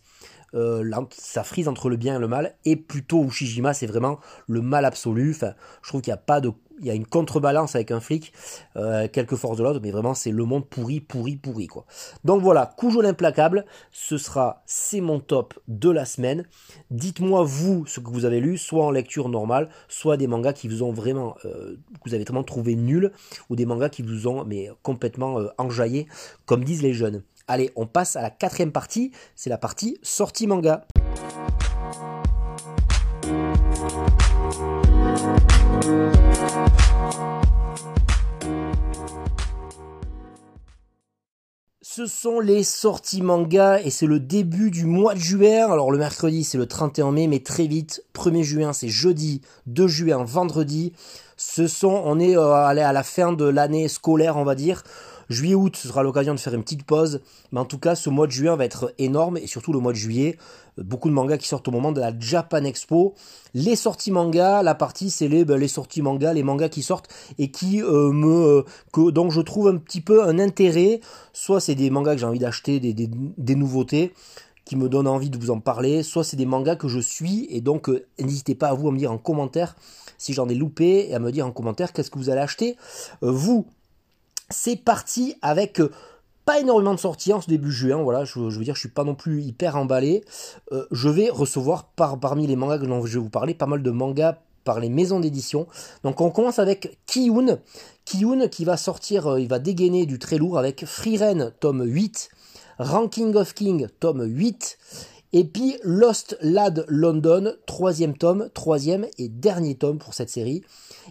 Euh, 0.54 0.90
ça 1.10 1.44
frise 1.44 1.68
entre 1.68 1.88
le 1.88 1.96
bien 1.96 2.16
et 2.16 2.18
le 2.18 2.28
mal. 2.28 2.54
Et 2.64 2.76
plutôt 2.76 3.24
Ushijima, 3.24 3.72
c'est 3.72 3.86
vraiment 3.86 4.20
le 4.46 4.60
mal 4.60 4.84
absolu. 4.84 5.34
Je 5.34 5.88
trouve 5.88 6.02
qu'il 6.02 6.10
n'y 6.10 6.14
a 6.14 6.18
pas 6.18 6.40
de 6.40 6.52
il 6.82 6.88
y 6.88 6.90
a 6.90 6.94
une 6.94 7.06
contrebalance 7.06 7.74
avec 7.76 7.92
un 7.92 8.00
flic, 8.00 8.32
euh, 8.76 9.08
quelques 9.10 9.36
forces 9.36 9.56
de 9.56 9.62
l'autre, 9.62 9.80
mais 9.82 9.92
vraiment 9.92 10.14
c'est 10.14 10.32
le 10.32 10.44
monde 10.44 10.66
pourri, 10.68 11.00
pourri, 11.00 11.36
pourri. 11.36 11.68
Donc 12.24 12.42
voilà, 12.42 12.74
Cujo 12.76 13.00
l'implacable, 13.00 13.64
ce 13.92 14.18
sera 14.18 14.62
c'est 14.66 15.00
mon 15.00 15.20
top 15.20 15.54
de 15.68 15.90
la 15.90 16.04
semaine. 16.04 16.44
Dites-moi 16.90 17.44
vous 17.44 17.86
ce 17.86 18.00
que 18.00 18.10
vous 18.10 18.24
avez 18.24 18.40
lu, 18.40 18.58
soit 18.58 18.84
en 18.84 18.90
lecture 18.90 19.28
normale, 19.28 19.68
soit 19.88 20.16
des 20.16 20.26
mangas 20.26 20.54
qui 20.54 20.66
vous 20.66 20.82
ont 20.82 20.92
vraiment, 20.92 21.36
euh, 21.44 21.76
vous 22.04 22.14
avez 22.14 22.24
vraiment 22.24 22.42
trouvé 22.42 22.74
nul, 22.74 23.12
ou 23.48 23.56
des 23.56 23.64
mangas 23.64 23.90
qui 23.90 24.02
vous 24.02 24.26
ont 24.26 24.44
mais 24.44 24.70
complètement 24.82 25.38
euh, 25.38 25.48
enjaillé, 25.58 26.08
comme 26.46 26.64
disent 26.64 26.82
les 26.82 26.94
jeunes. 26.94 27.22
Allez, 27.46 27.70
on 27.76 27.86
passe 27.86 28.16
à 28.16 28.22
la 28.22 28.30
quatrième 28.30 28.72
partie, 28.72 29.12
c'est 29.36 29.50
la 29.50 29.58
partie 29.58 29.98
sortie 30.02 30.46
manga. 30.46 30.84
Ce 41.94 42.06
sont 42.06 42.40
les 42.40 42.62
sorties 42.62 43.20
manga 43.20 43.78
et 43.78 43.90
c'est 43.90 44.06
le 44.06 44.18
début 44.18 44.70
du 44.70 44.86
mois 44.86 45.12
de 45.12 45.18
juin. 45.18 45.70
Alors 45.70 45.90
le 45.90 45.98
mercredi 45.98 46.42
c'est 46.42 46.56
le 46.56 46.64
31 46.64 47.12
mai 47.12 47.26
mais 47.26 47.40
très 47.40 47.66
vite, 47.66 48.02
1er 48.14 48.42
juin 48.44 48.72
c'est 48.72 48.88
jeudi, 48.88 49.42
2 49.66 49.88
juin 49.88 50.24
vendredi. 50.24 50.94
Ce 51.36 51.66
sont, 51.66 52.02
on 52.06 52.18
est 52.18 52.34
euh, 52.34 52.54
à 52.54 52.72
la 52.72 53.02
fin 53.02 53.34
de 53.34 53.44
l'année 53.44 53.88
scolaire 53.88 54.38
on 54.38 54.44
va 54.44 54.54
dire. 54.54 54.84
Juillet-août, 55.28 55.76
sera 55.76 56.02
l'occasion 56.02 56.34
de 56.34 56.40
faire 56.40 56.54
une 56.54 56.62
petite 56.62 56.84
pause. 56.84 57.20
Mais 57.52 57.60
en 57.60 57.64
tout 57.64 57.78
cas, 57.78 57.94
ce 57.94 58.10
mois 58.10 58.26
de 58.26 58.32
juin 58.32 58.56
va 58.56 58.64
être 58.64 58.94
énorme. 58.98 59.36
Et 59.36 59.46
surtout 59.46 59.72
le 59.72 59.78
mois 59.78 59.92
de 59.92 59.96
juillet, 59.96 60.36
euh, 60.78 60.82
beaucoup 60.82 61.08
de 61.08 61.14
mangas 61.14 61.38
qui 61.38 61.48
sortent 61.48 61.68
au 61.68 61.70
moment 61.70 61.92
de 61.92 62.00
la 62.00 62.12
Japan 62.18 62.64
Expo. 62.64 63.14
Les 63.54 63.76
sorties 63.76 64.10
manga, 64.10 64.62
la 64.62 64.74
partie 64.74 65.10
c'est 65.10 65.28
les, 65.28 65.44
ben, 65.44 65.66
sorties 65.68 66.02
manga, 66.02 66.32
les 66.32 66.42
mangas 66.42 66.68
qui 66.68 66.82
sortent 66.82 67.08
et 67.38 67.50
qui 67.50 67.82
euh, 67.82 68.10
me... 68.12 68.64
Euh, 68.96 69.10
donc 69.10 69.30
je 69.30 69.40
trouve 69.40 69.68
un 69.68 69.76
petit 69.76 70.00
peu 70.00 70.24
un 70.24 70.38
intérêt. 70.38 71.00
Soit 71.32 71.60
c'est 71.60 71.74
des 71.74 71.90
mangas 71.90 72.14
que 72.14 72.20
j'ai 72.20 72.26
envie 72.26 72.38
d'acheter, 72.38 72.80
des, 72.80 72.92
des, 72.94 73.54
nouveautés 73.54 74.12
qui 74.64 74.76
me 74.76 74.88
donnent 74.88 75.08
envie 75.08 75.30
de 75.30 75.38
vous 75.38 75.50
en 75.50 75.60
parler, 75.60 76.02
soit 76.02 76.22
c'est 76.24 76.36
des 76.36 76.46
mangas 76.46 76.76
que 76.76 76.86
je 76.86 77.00
suis, 77.00 77.48
et 77.50 77.60
donc 77.60 77.90
n'hésitez 78.20 78.54
pas 78.54 78.68
à 78.68 78.74
vous 78.74 78.88
à 78.88 78.92
me 78.92 78.98
dire 78.98 79.10
en 79.10 79.18
commentaire 79.18 79.74
si 80.18 80.32
j'en 80.32 80.48
ai 80.48 80.54
loupé, 80.54 81.10
et 81.10 81.14
à 81.14 81.18
me 81.18 81.32
dire 81.32 81.46
en 81.46 81.50
commentaire 81.50 81.92
qu'est-ce 81.92 82.10
que 82.10 82.18
vous 82.18 82.30
allez 82.30 82.40
acheter. 82.40 82.76
vous, 83.22 83.66
c'est 84.52 84.76
parti 84.76 85.34
avec 85.42 85.80
euh, 85.80 85.90
pas 86.44 86.60
énormément 86.60 86.94
de 86.94 87.00
sorties 87.00 87.32
en 87.32 87.40
ce 87.40 87.48
début 87.48 87.70
juin, 87.70 88.02
voilà, 88.02 88.24
je, 88.24 88.38
veux 88.38 88.64
dire, 88.64 88.74
je 88.74 88.80
suis 88.80 88.88
pas 88.88 89.04
non 89.04 89.14
plus 89.14 89.42
hyper 89.42 89.76
emballé. 89.76 90.24
Euh, 90.72 90.86
je 90.90 91.08
vais 91.08 91.28
recevoir 91.30 91.84
par, 91.84 92.18
parmi 92.18 92.46
les 92.46 92.56
mangas 92.56 92.78
dont 92.78 93.04
je 93.06 93.14
vais 93.14 93.22
vous 93.22 93.30
parler, 93.30 93.54
pas 93.54 93.66
mal 93.66 93.82
de 93.82 93.90
mangas 93.90 94.38
par 94.64 94.80
les 94.80 94.88
maisons 94.88 95.20
d'édition. 95.20 95.66
Donc 96.04 96.20
on 96.20 96.30
commence 96.30 96.58
avec 96.58 96.98
Kiyun. 97.06 97.58
Kiyun 98.04 98.48
qui 98.48 98.64
va 98.64 98.76
sortir, 98.76 99.26
euh, 99.26 99.40
il 99.40 99.48
va 99.48 99.58
dégainer 99.58 100.06
du 100.06 100.18
très 100.18 100.38
lourd 100.38 100.58
avec 100.58 100.84
Freeren 100.84 101.52
tome 101.60 101.84
8, 101.84 102.30
Ranking 102.78 103.34
of 103.36 103.54
King 103.54 103.88
tome 104.00 104.24
8, 104.24 104.78
et 105.32 105.44
puis 105.44 105.76
Lost 105.82 106.36
Lad 106.42 106.84
London, 106.88 107.54
troisième 107.66 108.16
tome, 108.16 108.48
troisième 108.52 109.06
et 109.18 109.28
dernier 109.28 109.74
tome 109.74 109.98
pour 109.98 110.14
cette 110.14 110.28
série. 110.28 110.62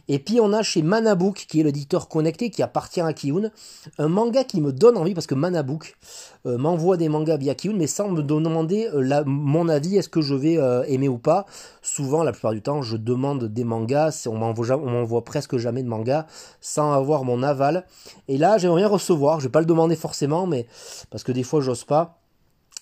Et 0.08 0.20
puis 0.20 0.40
on 0.40 0.54
a 0.54 0.62
chez 0.62 0.84
Manabook, 0.84 1.46
qui 1.50 1.60
est 1.60 1.64
l'éditeur 1.64 2.08
connecté 2.08 2.50
qui 2.50 2.62
appartient 2.62 3.02
à 3.02 3.14
Kiyun, 3.14 3.52
un 3.98 4.08
manga 4.08 4.44
qui 4.44 4.62
me 4.62 4.72
donne 4.72 4.98
envie 4.98 5.14
parce 5.14 5.28
que 5.28 5.36
Manabook 5.36 5.98
euh, 6.46 6.58
m'envoie 6.58 6.98
des 6.98 7.10
mangas 7.10 7.38
via 7.38 7.56
Kiyun, 7.56 7.76
mais 7.76 7.88
sans 7.88 8.10
me 8.10 8.22
demander 8.22 8.90
euh, 8.94 9.24
mon 9.26 9.68
avis, 9.70 9.98
est-ce 9.98 10.10
que 10.10 10.22
je 10.22 10.36
vais 10.36 10.58
euh, 10.58 10.84
aimer 10.84 11.08
ou 11.08 11.18
pas. 11.18 11.46
Souvent, 11.82 12.24
la 12.24 12.32
plupart 12.32 12.54
du 12.54 12.62
temps, 12.62 12.82
je 12.82 12.98
demande 12.98 13.46
des 13.46 13.64
mangas, 13.64 14.28
on 14.30 14.38
m'envoie, 14.38 15.24
presque 15.24 15.58
jamais 15.58 15.84
de 15.84 15.88
mangas 15.88 16.26
sans 16.62 16.94
avoir 16.94 17.24
mon 17.24 17.44
aval. 17.44 17.86
Et 18.28 18.38
là, 18.38 18.58
j'aimerais 18.58 18.82
bien 18.82 18.90
recevoir, 18.90 19.40
je 19.40 19.48
vais 19.48 19.52
pas 19.52 19.60
le 19.60 19.66
demander 19.66 19.96
forcément, 19.96 20.46
mais 20.46 20.68
parce 21.10 21.24
que 21.24 21.32
des 21.32 21.44
fois, 21.44 21.62
j'ose 21.62 21.84
pas. 21.84 22.21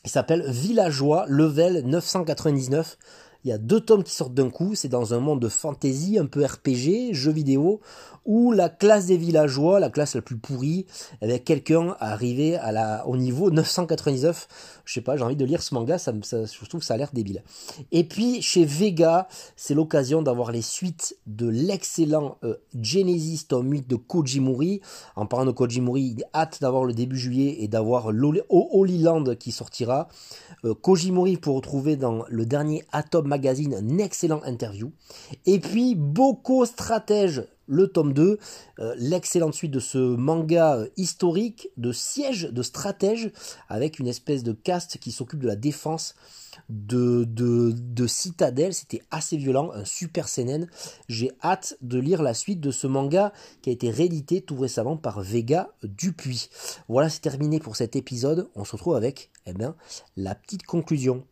Il 0.06 0.10
s'appelle 0.10 0.50
Villageois, 0.50 1.26
level 1.28 1.84
999. 1.86 2.98
Il 3.46 3.50
y 3.50 3.54
a 3.54 3.58
deux 3.58 3.80
tomes 3.80 4.04
qui 4.04 4.14
sortent 4.14 4.34
d'un 4.34 4.50
coup, 4.50 4.76
c'est 4.76 4.90
dans 4.90 5.14
un 5.14 5.20
monde 5.20 5.40
de 5.40 5.48
fantasy, 5.48 6.18
un 6.20 6.26
peu 6.26 6.44
RPG, 6.44 7.14
jeu 7.14 7.32
vidéo, 7.32 7.80
où 8.26 8.52
la 8.52 8.68
classe 8.68 9.06
des 9.06 9.16
villageois, 9.16 9.80
la 9.80 9.90
classe 9.90 10.16
la 10.16 10.22
plus 10.22 10.38
pourrie, 10.38 10.86
avec 11.22 11.46
quelqu'un 11.46 11.96
arrivé 12.00 12.58
à 12.58 12.74
la, 12.74 13.08
au 13.08 13.16
niveau 13.16 13.50
999. 13.50 14.82
Je 14.84 14.94
sais 14.94 15.02
pas, 15.02 15.16
j'ai 15.16 15.24
envie 15.24 15.38
de 15.38 15.46
lire 15.46 15.62
ce 15.62 15.74
manga, 15.74 15.98
ça, 15.98 16.12
je 16.14 16.70
trouve 16.70 16.84
ça 16.84 16.96
a 16.96 16.98
l'air 16.98 17.12
débile. 17.14 17.44
Et 17.92 18.04
puis 18.04 18.42
chez 18.42 18.66
Vega, 18.66 19.28
c'est 19.56 19.74
l'occasion 19.74 20.22
d'avoir 20.22 20.52
les 20.52 20.62
suites 20.62 21.16
de 21.26 21.48
l'excellent 21.48 22.38
euh, 22.44 22.56
Genesis 22.80 23.46
tome 23.48 23.72
8 23.72 23.88
de 23.88 23.96
Kojimuri. 23.96 24.82
En 25.16 25.26
parlant 25.26 25.46
de 25.46 25.52
Kojimuri, 25.52 26.16
il 26.18 26.26
hâte 26.34 26.60
d'avoir 26.60 26.84
le 26.84 26.94
début 26.94 27.18
juillet 27.18 27.58
et 27.60 27.68
d'avoir 27.68 28.08
Holy 28.10 28.98
Land 28.98 29.36
qui 29.40 29.52
sortira. 29.52 30.10
Euh, 30.66 30.74
Kojimori 30.74 31.38
pour 31.38 31.56
retrouver 31.56 31.96
dans 31.96 32.26
le 32.28 32.46
dernier 32.46 32.84
Atom 32.92 33.29
Magazine 33.30 33.76
un 33.76 33.98
excellent 34.00 34.42
interview. 34.44 34.92
Et 35.46 35.60
puis 35.60 35.96
Boko 35.96 36.66
Stratège, 36.66 37.44
le 37.68 37.88
tome 37.88 38.14
2, 38.14 38.40
euh, 38.80 38.96
l'excellente 38.98 39.54
suite 39.54 39.72
de 39.72 39.80
ce 39.80 39.98
manga 39.98 40.76
euh, 40.76 40.88
historique 40.98 41.70
de 41.78 41.92
siège 41.92 42.50
de 42.52 42.64
stratège 42.64 43.32
avec 43.70 44.00
une 44.00 44.08
espèce 44.08 44.44
de 44.44 44.52
caste 44.52 44.98
qui 44.98 45.12
s'occupe 45.12 45.40
de 45.40 45.48
la 45.48 45.56
défense 45.56 46.16
de, 46.68 47.24
de, 47.26 47.72
de 47.72 48.08
Citadel. 48.08 48.74
C'était 48.74 49.04
assez 49.12 49.38
violent, 49.38 49.72
un 49.72 49.86
super 49.86 50.28
CNN. 50.28 50.66
J'ai 51.08 51.32
hâte 51.44 51.78
de 51.82 52.00
lire 52.00 52.24
la 52.24 52.34
suite 52.34 52.60
de 52.60 52.72
ce 52.72 52.88
manga 52.88 53.32
qui 53.62 53.70
a 53.70 53.74
été 53.74 53.92
réédité 53.92 54.42
tout 54.42 54.58
récemment 54.58 54.98
par 54.98 55.22
Vega 55.22 55.70
Dupuis. 55.84 56.50
Voilà, 56.88 57.10
c'est 57.10 57.22
terminé 57.22 57.60
pour 57.60 57.76
cet 57.76 57.96
épisode. 57.96 58.50
On 58.56 58.66
se 58.66 58.72
retrouve 58.72 58.96
avec 58.96 59.30
eh 59.46 59.54
bien, 59.54 59.76
la 60.18 60.34
petite 60.34 60.64
conclusion. 60.64 61.24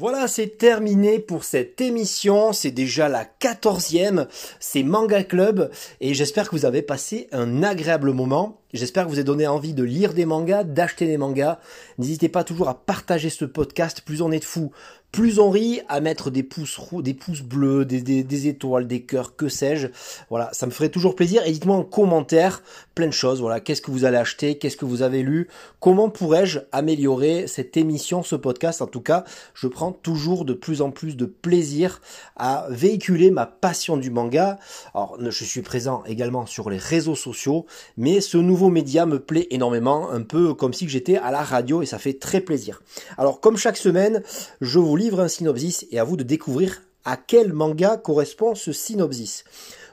Voilà, 0.00 0.28
c'est 0.28 0.58
terminé 0.58 1.18
pour 1.18 1.44
cette 1.44 1.80
émission. 1.80 2.52
C'est 2.52 2.70
déjà 2.70 3.08
la 3.08 3.24
quatorzième. 3.24 4.26
C'est 4.58 4.82
Manga 4.82 5.22
Club 5.22 5.70
et 6.00 6.14
j'espère 6.14 6.48
que 6.48 6.56
vous 6.56 6.64
avez 6.64 6.82
passé 6.82 7.28
un 7.32 7.62
agréable 7.62 8.12
moment. 8.12 8.62
J'espère 8.72 9.04
que 9.04 9.10
vous 9.10 9.16
avez 9.16 9.24
donné 9.24 9.46
envie 9.46 9.74
de 9.74 9.82
lire 9.82 10.14
des 10.14 10.24
mangas, 10.24 10.64
d'acheter 10.64 11.06
des 11.06 11.18
mangas. 11.18 11.58
N'hésitez 11.98 12.28
pas 12.28 12.44
toujours 12.44 12.68
à 12.68 12.86
partager 12.86 13.28
ce 13.28 13.44
podcast. 13.44 14.00
Plus 14.00 14.22
on 14.22 14.32
est 14.32 14.38
de 14.38 14.44
fous, 14.44 14.72
plus 15.12 15.38
on 15.38 15.50
rit, 15.50 15.80
à 15.88 16.00
mettre 16.00 16.30
des 16.30 16.42
pouces 16.42 16.76
roux, 16.76 17.02
des 17.02 17.14
pouces 17.14 17.42
bleus, 17.42 17.84
des, 17.84 18.46
étoiles, 18.46 18.86
des 18.86 19.02
cœurs, 19.02 19.34
que 19.34 19.48
sais-je. 19.48 19.88
Voilà, 20.28 20.50
ça 20.52 20.66
me 20.66 20.70
ferait 20.70 20.88
toujours 20.88 21.16
plaisir. 21.16 21.42
Et 21.46 21.52
dites-moi 21.52 21.76
en 21.76 21.84
commentaire 21.84 22.62
plein 22.94 23.06
de 23.06 23.12
choses. 23.12 23.40
Voilà, 23.40 23.60
qu'est-ce 23.60 23.82
que 23.82 23.90
vous 23.90 24.04
allez 24.04 24.16
acheter, 24.16 24.58
qu'est-ce 24.58 24.76
que 24.76 24.84
vous 24.84 25.02
avez 25.02 25.22
lu, 25.22 25.48
comment 25.80 26.10
pourrais-je 26.10 26.60
améliorer 26.70 27.46
cette 27.48 27.76
émission, 27.76 28.22
ce 28.22 28.36
podcast? 28.36 28.82
En 28.82 28.86
tout 28.86 29.00
cas, 29.00 29.24
je 29.54 29.66
prends 29.66 29.92
toujours 29.92 30.44
de 30.44 30.52
plus 30.52 30.80
en 30.80 30.90
plus 30.90 31.16
de 31.16 31.24
plaisir 31.24 32.00
à 32.36 32.66
véhiculer 32.70 33.30
ma 33.30 33.46
passion 33.46 33.96
du 33.96 34.10
manga. 34.10 34.58
Alors, 34.94 35.16
je 35.20 35.44
suis 35.44 35.62
présent 35.62 36.04
également 36.06 36.46
sur 36.46 36.70
les 36.70 36.78
réseaux 36.78 37.16
sociaux, 37.16 37.66
mais 37.96 38.20
ce 38.20 38.36
nouveau 38.36 38.68
média 38.68 39.06
me 39.06 39.18
plaît 39.18 39.48
énormément, 39.50 40.10
un 40.10 40.22
peu 40.22 40.54
comme 40.54 40.72
si 40.72 40.88
j'étais 40.88 41.16
à 41.16 41.30
la 41.30 41.42
radio 41.42 41.82
et 41.82 41.86
ça 41.86 41.98
fait 41.98 42.14
très 42.14 42.40
plaisir. 42.40 42.82
Alors, 43.18 43.40
comme 43.40 43.56
chaque 43.56 43.76
semaine, 43.76 44.22
je 44.60 44.78
vous 44.78 44.99
livre 45.00 45.20
un 45.20 45.28
synopsis 45.28 45.86
et 45.90 45.98
à 45.98 46.04
vous 46.04 46.18
de 46.18 46.22
découvrir 46.22 46.82
à 47.06 47.16
quel 47.16 47.54
manga 47.54 47.96
correspond 47.96 48.54
ce 48.54 48.70
synopsis. 48.70 49.44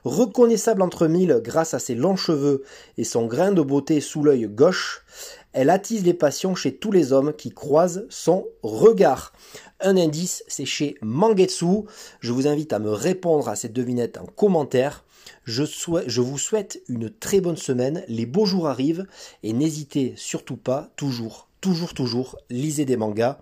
Reconnaissable 0.03 0.81
entre 0.81 1.07
mille 1.07 1.39
grâce 1.41 1.73
à 1.73 1.79
ses 1.79 1.95
longs 1.95 2.17
cheveux 2.17 2.63
et 2.97 3.05
son 3.05 3.25
grain 3.25 3.53
de 3.53 3.61
beauté 3.61 4.01
sous 4.01 4.21
l'œil 4.21 4.47
gauche, 4.47 5.05
elle 5.53 5.69
attise 5.69 6.03
les 6.03 6.13
passions 6.13 6.55
chez 6.55 6.75
tous 6.75 6.91
les 6.91 7.13
hommes 7.13 7.33
qui 7.33 7.51
croisent 7.51 8.05
son 8.09 8.47
regard. 8.63 9.31
Un 9.79 9.95
indice, 9.95 10.43
c'est 10.49 10.65
chez 10.65 10.97
Mangetsu. 11.01 11.85
Je 12.19 12.33
vous 12.33 12.47
invite 12.47 12.73
à 12.73 12.79
me 12.79 12.91
répondre 12.91 13.47
à 13.47 13.55
cette 13.55 13.73
devinette 13.73 14.17
en 14.17 14.25
commentaire. 14.25 15.05
Je, 15.45 15.63
je, 16.05 16.21
vous 16.21 16.37
souhaite 16.37 16.81
une 16.89 17.09
très 17.09 17.39
bonne 17.39 17.57
semaine, 17.57 18.03
les 18.09 18.25
beaux 18.25 18.45
jours 18.45 18.67
arrivent 18.67 19.07
et 19.43 19.53
n'hésitez 19.53 20.13
surtout 20.17 20.57
pas, 20.57 20.89
toujours, 20.97 21.47
toujours, 21.61 21.93
toujours, 21.93 22.37
lisez 22.49 22.85
des 22.85 22.97
mangas. 22.97 23.39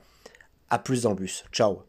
À 0.75 0.79
plus 0.79 1.05
en 1.05 1.13
bus. 1.13 1.45
Ciao 1.53 1.83